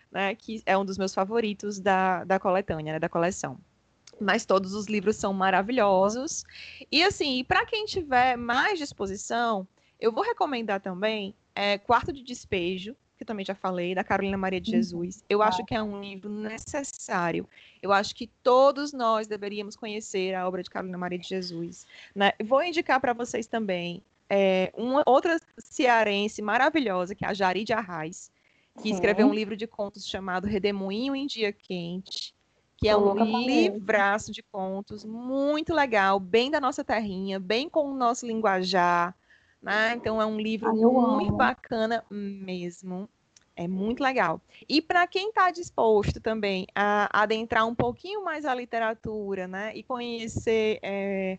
[0.09, 0.37] né?
[0.37, 3.01] que é um dos meus favoritos da, da coletânea, né?
[3.01, 3.59] da coleção
[4.21, 6.45] mas todos os livros são maravilhosos.
[6.93, 9.67] E assim, para quem tiver mais disposição,
[9.99, 14.61] eu vou recomendar também é, Quarto de Despejo, que também já falei, da Carolina Maria
[14.61, 14.77] de uhum.
[14.77, 15.25] Jesus.
[15.29, 17.47] Eu acho que é um livro necessário.
[17.83, 21.87] Eu acho que todos nós deveríamos conhecer a obra de Carolina Maria de Jesus.
[22.15, 22.33] Né?
[22.43, 27.75] Vou indicar para vocês também é, uma outra cearense maravilhosa, que é a Jari de
[27.75, 28.31] Arraes,
[28.77, 28.95] que Sim.
[28.95, 32.35] escreveu um livro de contos chamado Redemoinho em Dia Quente
[32.81, 33.15] que é um
[33.47, 39.15] livraço de contos muito legal, bem da nossa terrinha, bem com o nosso linguajar,
[39.61, 39.93] né?
[39.95, 41.37] Então é um livro muito amo.
[41.37, 43.07] bacana mesmo.
[43.55, 44.41] É muito legal.
[44.67, 49.83] E para quem está disposto também a adentrar um pouquinho mais a literatura, né, e
[49.83, 51.39] conhecer é,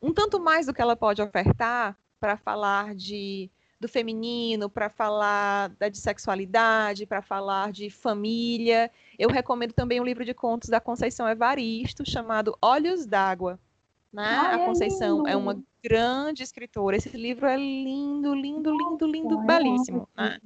[0.00, 5.68] um tanto mais do que ela pode ofertar para falar de do feminino, para falar
[5.70, 8.90] da de sexualidade, para falar de família.
[9.18, 13.58] Eu recomendo também um livro de contos da Conceição Evaristo, chamado Olhos d'Água.
[14.12, 14.22] Né?
[14.24, 15.38] Ai, a é Conceição é, lindo.
[15.38, 16.96] uma grande escritora.
[16.96, 20.08] Esse livro é lindo, lindo, lindo, lindo, Nossa, belíssimo.
[20.16, 20.38] é né?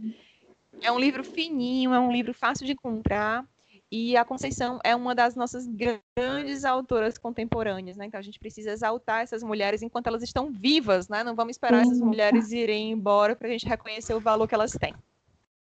[0.82, 3.44] É um livro fininho, é um livro fácil de encontrar.
[3.92, 8.06] E a Conceição é uma das nossas grandes autoras contemporâneas, né?
[8.06, 11.24] Então a gente precisa exaltar essas mulheres enquanto elas estão vivas, né?
[11.24, 12.04] Não vamos esperar essas Sim.
[12.04, 14.94] mulheres irem embora para a gente reconhecer o valor que elas têm.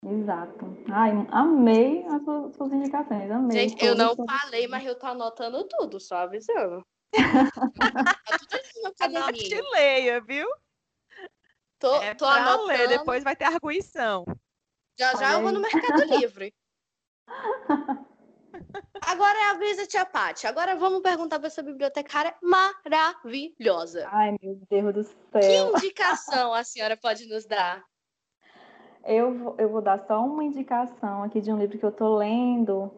[0.02, 0.64] Exato.
[0.90, 2.22] Ai, amei as
[2.56, 3.68] suas, indicações, amei.
[3.68, 6.84] Gente, eu não falei, mas eu tô anotando tudo, só avisando.
[8.96, 10.48] tá tudo Anote e leia, viu?
[11.78, 12.68] Tô, É tô pra anotando.
[12.68, 14.24] ler, depois vai ter arguição.
[14.98, 16.54] Já já eu vou no Mercado Livre.
[19.02, 20.46] Agora é a vez da tia Paty.
[20.46, 24.06] Agora vamos perguntar pra essa bibliotecária maravilhosa.
[24.10, 25.04] Ai, meu Deus do
[25.40, 25.68] Que céu.
[25.76, 27.82] indicação a senhora pode nos dar?
[29.04, 32.90] Eu, eu vou dar só uma indicação aqui de um livro que eu tô lendo,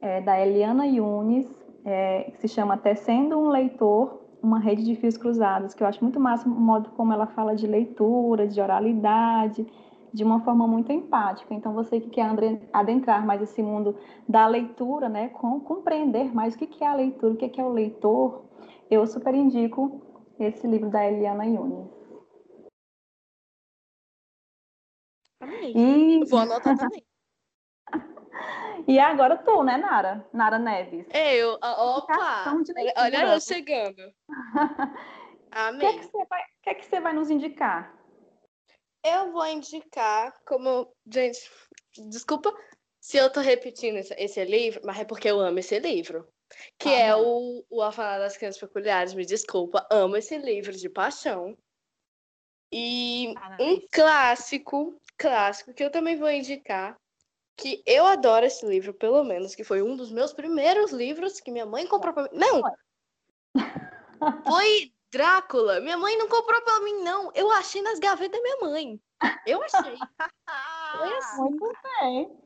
[0.00, 1.46] é, da Eliana Yunis,
[1.84, 6.02] é, que se chama Tecendo um Leitor, uma rede de fios cruzados, que eu acho
[6.02, 9.64] muito massa o modo como ela fala de leitura, de oralidade,
[10.12, 11.54] de uma forma muito empática.
[11.54, 12.28] Então, você que quer
[12.72, 13.96] adentrar mais esse mundo
[14.28, 17.72] da leitura, né, com, compreender mais o que é a leitura, o que é o
[17.72, 18.42] leitor,
[18.90, 20.02] eu super indico
[20.38, 21.44] esse livro da Eliana
[25.46, 25.74] Yunis.
[25.74, 27.04] E, Vou anotar também.
[28.88, 30.26] e agora tu, né, Nara?
[30.32, 31.06] Nara Neves.
[31.12, 32.44] Eu, ó, opa!
[32.96, 34.00] Olha, eu chegando.
[34.00, 34.12] O
[35.50, 35.98] que, é Amém.
[35.98, 37.94] que, você vai, o que é que você vai nos indicar?
[39.04, 40.94] Eu vou indicar como.
[41.06, 41.40] Gente,
[42.08, 42.54] desculpa
[43.00, 46.26] se eu tô repetindo esse, livro, mas é porque eu amo esse livro.
[46.78, 49.14] Que Ah, é o, o Orfanato das Crianças Peculiares.
[49.14, 51.58] Me desculpa, amo esse livro de paixão.
[52.70, 56.96] E Ah, um clássico, clássico, que eu também vou indicar,
[57.56, 61.52] que eu adoro esse livro, pelo menos, que foi um dos meus primeiros livros que
[61.52, 62.30] minha mãe comprou pra mim.
[62.32, 62.62] Não!
[64.44, 65.80] Foi Drácula.
[65.80, 67.30] Minha mãe não comprou pra mim, não.
[67.34, 69.00] Eu achei nas gavetas da minha mãe.
[69.46, 69.96] Eu achei.
[70.96, 71.42] Foi assim.
[71.42, 72.38] Muito bem.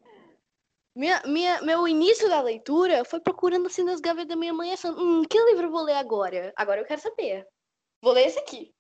[0.95, 5.01] Minha, minha, meu início da leitura foi procurando assim nas gavetas da minha mãe, achando,
[5.01, 6.53] hum, que livro eu vou ler agora?
[6.57, 7.47] Agora eu quero saber.
[8.03, 8.75] Vou ler esse aqui.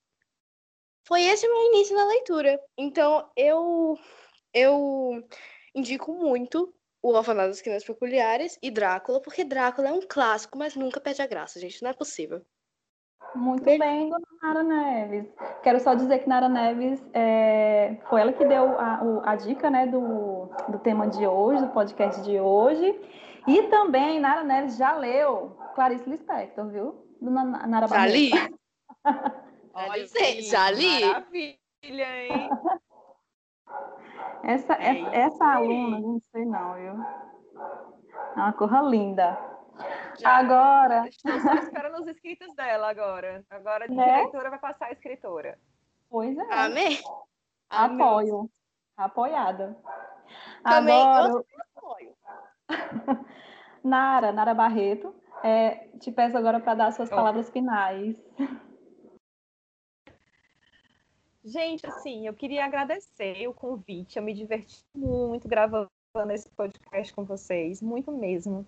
[1.06, 2.60] Foi esse o meu início na leitura.
[2.76, 3.96] Então, eu
[4.52, 5.22] eu
[5.74, 10.74] indico muito o Orfanato das Crianças Peculiares e Drácula, porque Drácula é um clássico, mas
[10.74, 11.82] nunca perde a graça, gente.
[11.82, 12.40] Não é possível.
[13.34, 15.26] Muito Bem- bem, dona Nara Neves.
[15.62, 19.86] Quero só dizer que Nara Neves é, foi ela que deu a, a dica né,
[19.86, 22.98] do, do tema de hoje, do podcast de hoje.
[23.46, 27.06] E também Nara Neves já leu Clarice Lispector, viu?
[27.20, 28.30] Dona Na- Nara Já li?
[29.76, 31.04] Olha aí, já li?
[31.04, 31.50] Maravilha,
[31.82, 32.48] hein?
[34.42, 36.92] Essa, É essa, essa aluna, não sei não, viu?
[38.36, 39.36] É uma corra linda.
[40.18, 40.36] Já.
[40.36, 43.44] Agora, Estou só esperando os escritos dela agora.
[43.50, 44.04] Agora, de Né?
[44.18, 45.58] diretora vai passar a escritora.
[46.08, 46.42] pois é.
[46.54, 46.98] Amém?
[47.68, 48.06] Amém.
[48.06, 48.50] Apoio.
[48.96, 49.76] Apoiada.
[50.62, 51.44] Também Agora, eu
[51.76, 52.14] apoio.
[53.84, 57.16] Nara, Nara Barreto, é, te peço agora para dar suas Ó.
[57.16, 58.16] palavras finais.
[61.46, 64.18] Gente, assim, eu queria agradecer o convite.
[64.18, 65.88] Eu me diverti muito gravando
[66.32, 68.66] esse podcast com vocês, muito mesmo.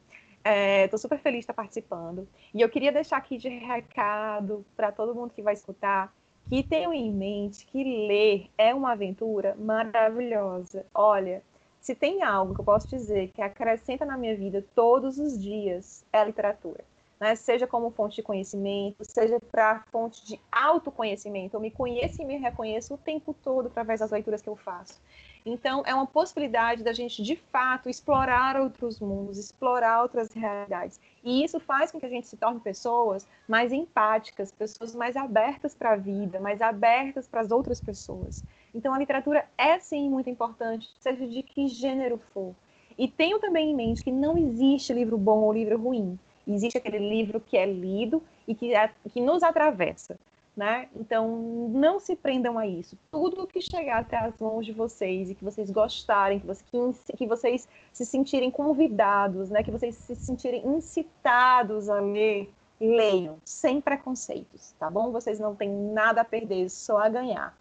[0.84, 2.28] Estou super feliz de estar participando.
[2.54, 6.14] E eu queria deixar aqui de recado para todo mundo que vai escutar
[6.48, 10.86] que tenham em mente que ler é uma aventura maravilhosa.
[10.94, 11.42] Olha,
[11.80, 16.06] se tem algo que eu posso dizer que acrescenta na minha vida todos os dias,
[16.12, 16.84] é a literatura.
[17.20, 17.34] Né?
[17.34, 21.56] Seja como fonte de conhecimento, seja para fonte de autoconhecimento.
[21.56, 25.00] Eu me conheço e me reconheço o tempo todo através das leituras que eu faço.
[25.44, 31.00] Então, é uma possibilidade da gente, de fato, explorar outros mundos, explorar outras realidades.
[31.24, 35.74] E isso faz com que a gente se torne pessoas mais empáticas, pessoas mais abertas
[35.74, 38.44] para a vida, mais abertas para as outras pessoas.
[38.74, 42.54] Então, a literatura é, sim, muito importante, seja de que gênero for.
[42.98, 46.18] E tenho também em mente que não existe livro bom ou livro ruim.
[46.48, 48.72] Existe aquele livro que é lido e que,
[49.12, 50.18] que nos atravessa.
[50.56, 50.88] Né?
[50.96, 52.98] Então, não se prendam a isso.
[53.12, 57.26] Tudo que chegar até as mãos de vocês e que vocês gostarem, que, que, que
[57.26, 59.62] vocês se sentirem convidados, né?
[59.62, 65.12] que vocês se sentirem incitados a ler, leiam, sem preconceitos, tá bom?
[65.12, 67.56] Vocês não têm nada a perder, só a ganhar.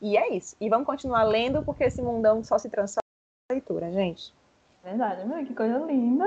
[0.00, 0.56] E é isso.
[0.60, 3.02] E vamos continuar lendo, porque esse mundão só se transforma
[3.50, 4.34] em leitura, gente.
[4.82, 6.26] Verdade, meu, que coisa linda.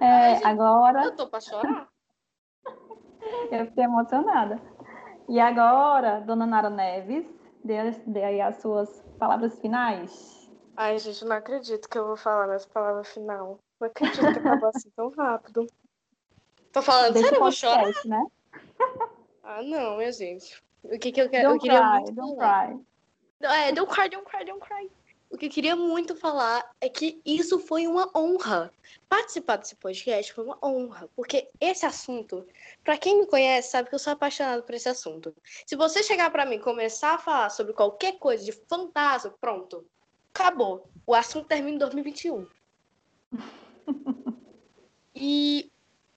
[0.00, 1.88] Ai, É, gente, agora, Eu tô pra chorar.
[3.50, 4.60] eu fiquei emocionada.
[5.28, 7.26] E agora, dona Nara Neves,
[7.64, 10.50] dê, dê aí as suas palavras finais.
[10.76, 13.58] Ai, gente, não acredito que eu vou falar nessa palavra final.
[13.80, 15.66] Não acredito que acabou assim tão rápido.
[16.72, 17.92] Tô falando Deixa sério, eu vou chorar.
[18.04, 18.26] né?
[19.42, 20.62] Ah, não, minha gente.
[20.84, 21.48] O que, que eu quero?
[21.48, 22.68] Don't eu queria cry, muito don't falar.
[22.68, 22.86] cry.
[23.42, 24.90] É, don't cry, don't cry, don't cry.
[25.28, 28.72] O que eu queria muito falar é que isso foi uma honra.
[29.08, 32.46] Participar desse podcast foi uma honra, porque esse assunto,
[32.84, 35.34] pra quem me conhece, sabe que eu sou apaixonada por esse assunto.
[35.66, 39.84] Se você chegar pra mim e começar a falar sobre qualquer coisa de fantasma, pronto,
[40.32, 40.88] acabou.
[41.04, 42.46] O assunto termina em 2021.
[45.14, 45.70] e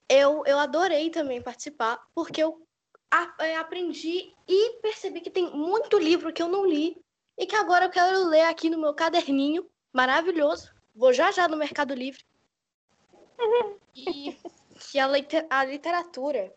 [0.08, 2.62] eu, eu adorei também participar, porque eu
[3.58, 6.96] aprendi e percebi que tem muito livro que eu não li
[7.40, 10.70] e que agora eu quero ler aqui no meu caderninho maravilhoso.
[10.94, 12.22] Vou já já no Mercado Livre.
[13.96, 14.36] E
[14.78, 16.54] que a, lite- a literatura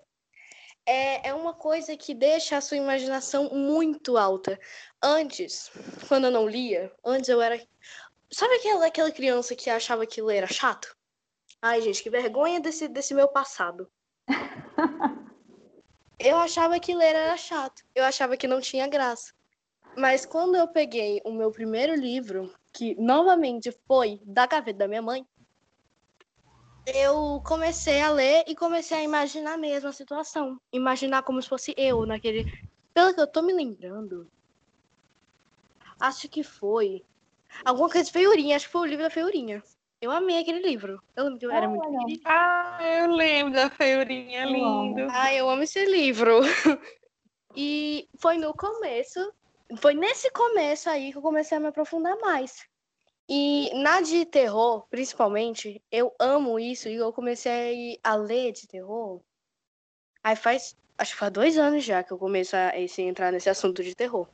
[0.85, 4.59] é, é uma coisa que deixa a sua imaginação muito alta.
[5.01, 5.71] Antes,
[6.09, 7.65] quando eu não lia, antes eu era.
[8.29, 10.93] Sabe aquela, aquela criança que achava que ler era chato?
[11.61, 13.89] Ai, gente, que vergonha desse, desse meu passado.
[16.19, 17.83] Eu achava que ler era chato.
[17.93, 19.33] Eu achava que não tinha graça.
[19.97, 25.01] Mas quando eu peguei o meu primeiro livro, que novamente foi da gaveta da minha
[25.01, 25.25] mãe,
[26.85, 30.57] eu comecei a ler e comecei a imaginar mesmo a situação.
[30.71, 32.45] Imaginar como se fosse eu naquele.
[32.93, 34.27] Pelo que eu tô me lembrando,
[35.99, 37.03] acho que foi.
[37.63, 39.63] Alguma coisa de feiurinha, acho que foi o livro da feiurinha.
[40.01, 40.99] Eu amei aquele livro.
[41.15, 42.21] Eu lembro que eu era Ah, muito querida.
[42.25, 45.07] Ah, eu lembro da feiurinha, lindo.
[45.11, 46.41] Ah, eu amo esse livro.
[47.55, 49.19] E foi no começo,
[49.77, 52.67] foi nesse começo aí que eu comecei a me aprofundar mais.
[53.27, 59.21] E na de terror, principalmente, eu amo isso e eu comecei a ler de terror.
[60.23, 63.49] Aí faz, acho que faz dois anos já que eu comecei a esse, entrar nesse
[63.49, 64.27] assunto de terror.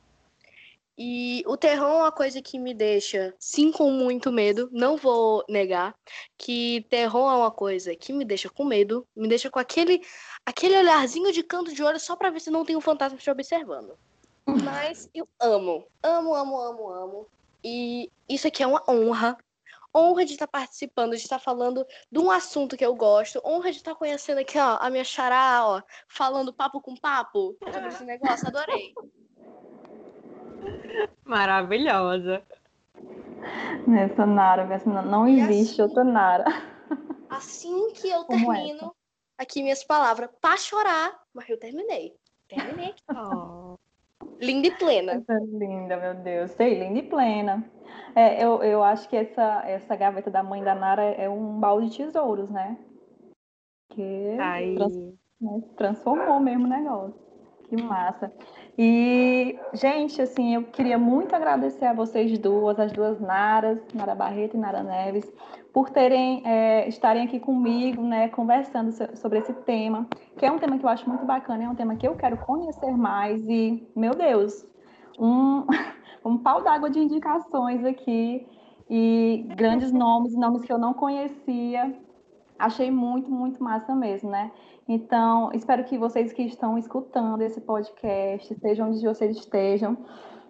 [1.02, 4.68] E o terror é uma coisa que me deixa, sim, com muito medo.
[4.70, 5.94] Não vou negar
[6.36, 10.02] que terror é uma coisa que me deixa com medo, me deixa com aquele,
[10.44, 13.30] aquele olharzinho de canto de olho só pra ver se não tem um fantasma te
[13.30, 13.96] observando.
[14.62, 17.26] Mas eu amo, amo, amo, amo, amo.
[17.62, 19.36] E isso aqui é uma honra.
[19.94, 23.40] Honra de estar participando, de estar falando de um assunto que eu gosto.
[23.44, 27.88] Honra de estar conhecendo aqui, ó, a minha xará, ó, falando papo com papo sobre
[27.88, 28.46] esse negócio.
[28.46, 28.94] Adorei.
[31.24, 32.42] Maravilhosa.
[33.98, 36.44] Essa Nara, essa não existe assim- outra Nara.
[37.28, 38.94] Assim que eu Como termino
[39.38, 42.14] aqui minhas palavras pra chorar, mas eu terminei.
[42.48, 43.02] Terminei aqui.
[43.10, 43.76] Oh.
[44.40, 45.12] Linda e plena.
[45.12, 46.50] Essa linda, meu Deus.
[46.52, 47.64] Sei, linda e plena.
[48.14, 51.90] É, eu, eu acho que essa, essa gaveta da mãe da Nara é um balde
[51.90, 52.76] de tesouros, né?
[53.90, 54.36] Que
[54.76, 57.14] trans- né, transformou mesmo o negócio.
[57.68, 58.32] Que massa.
[58.76, 64.56] E, gente, assim, eu queria muito agradecer a vocês duas, as duas Naras, Nara Barreto
[64.56, 65.30] e Nara Neves,
[65.72, 70.06] por terem, é, estarem aqui comigo, né, conversando so- sobre esse tema,
[70.36, 72.36] que é um tema que eu acho muito bacana, é um tema que eu quero
[72.38, 74.66] conhecer mais e, meu Deus,
[75.18, 75.64] um,
[76.24, 78.46] um pau d'água de indicações aqui
[78.88, 81.94] e grandes nomes, nomes que eu não conhecia.
[82.58, 84.50] Achei muito, muito massa mesmo, né?
[84.88, 89.96] Então, espero que vocês que estão escutando esse podcast, seja onde vocês estejam,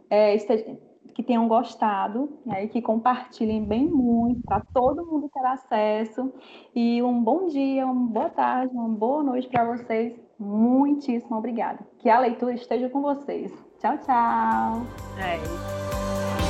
[0.09, 0.79] é, este-
[1.11, 6.33] que tenham gostado, né, e que compartilhem bem muito, para todo mundo ter acesso.
[6.75, 10.19] E um bom dia, uma boa tarde, uma boa noite para vocês.
[10.39, 11.81] Muitíssimo obrigada.
[11.99, 13.53] Que a leitura esteja com vocês.
[13.79, 14.83] Tchau, tchau.
[15.19, 15.37] É.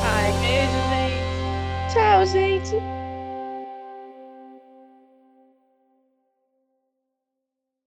[0.03, 1.93] Ai, beijo, gente.
[1.93, 3.00] Tchau, gente.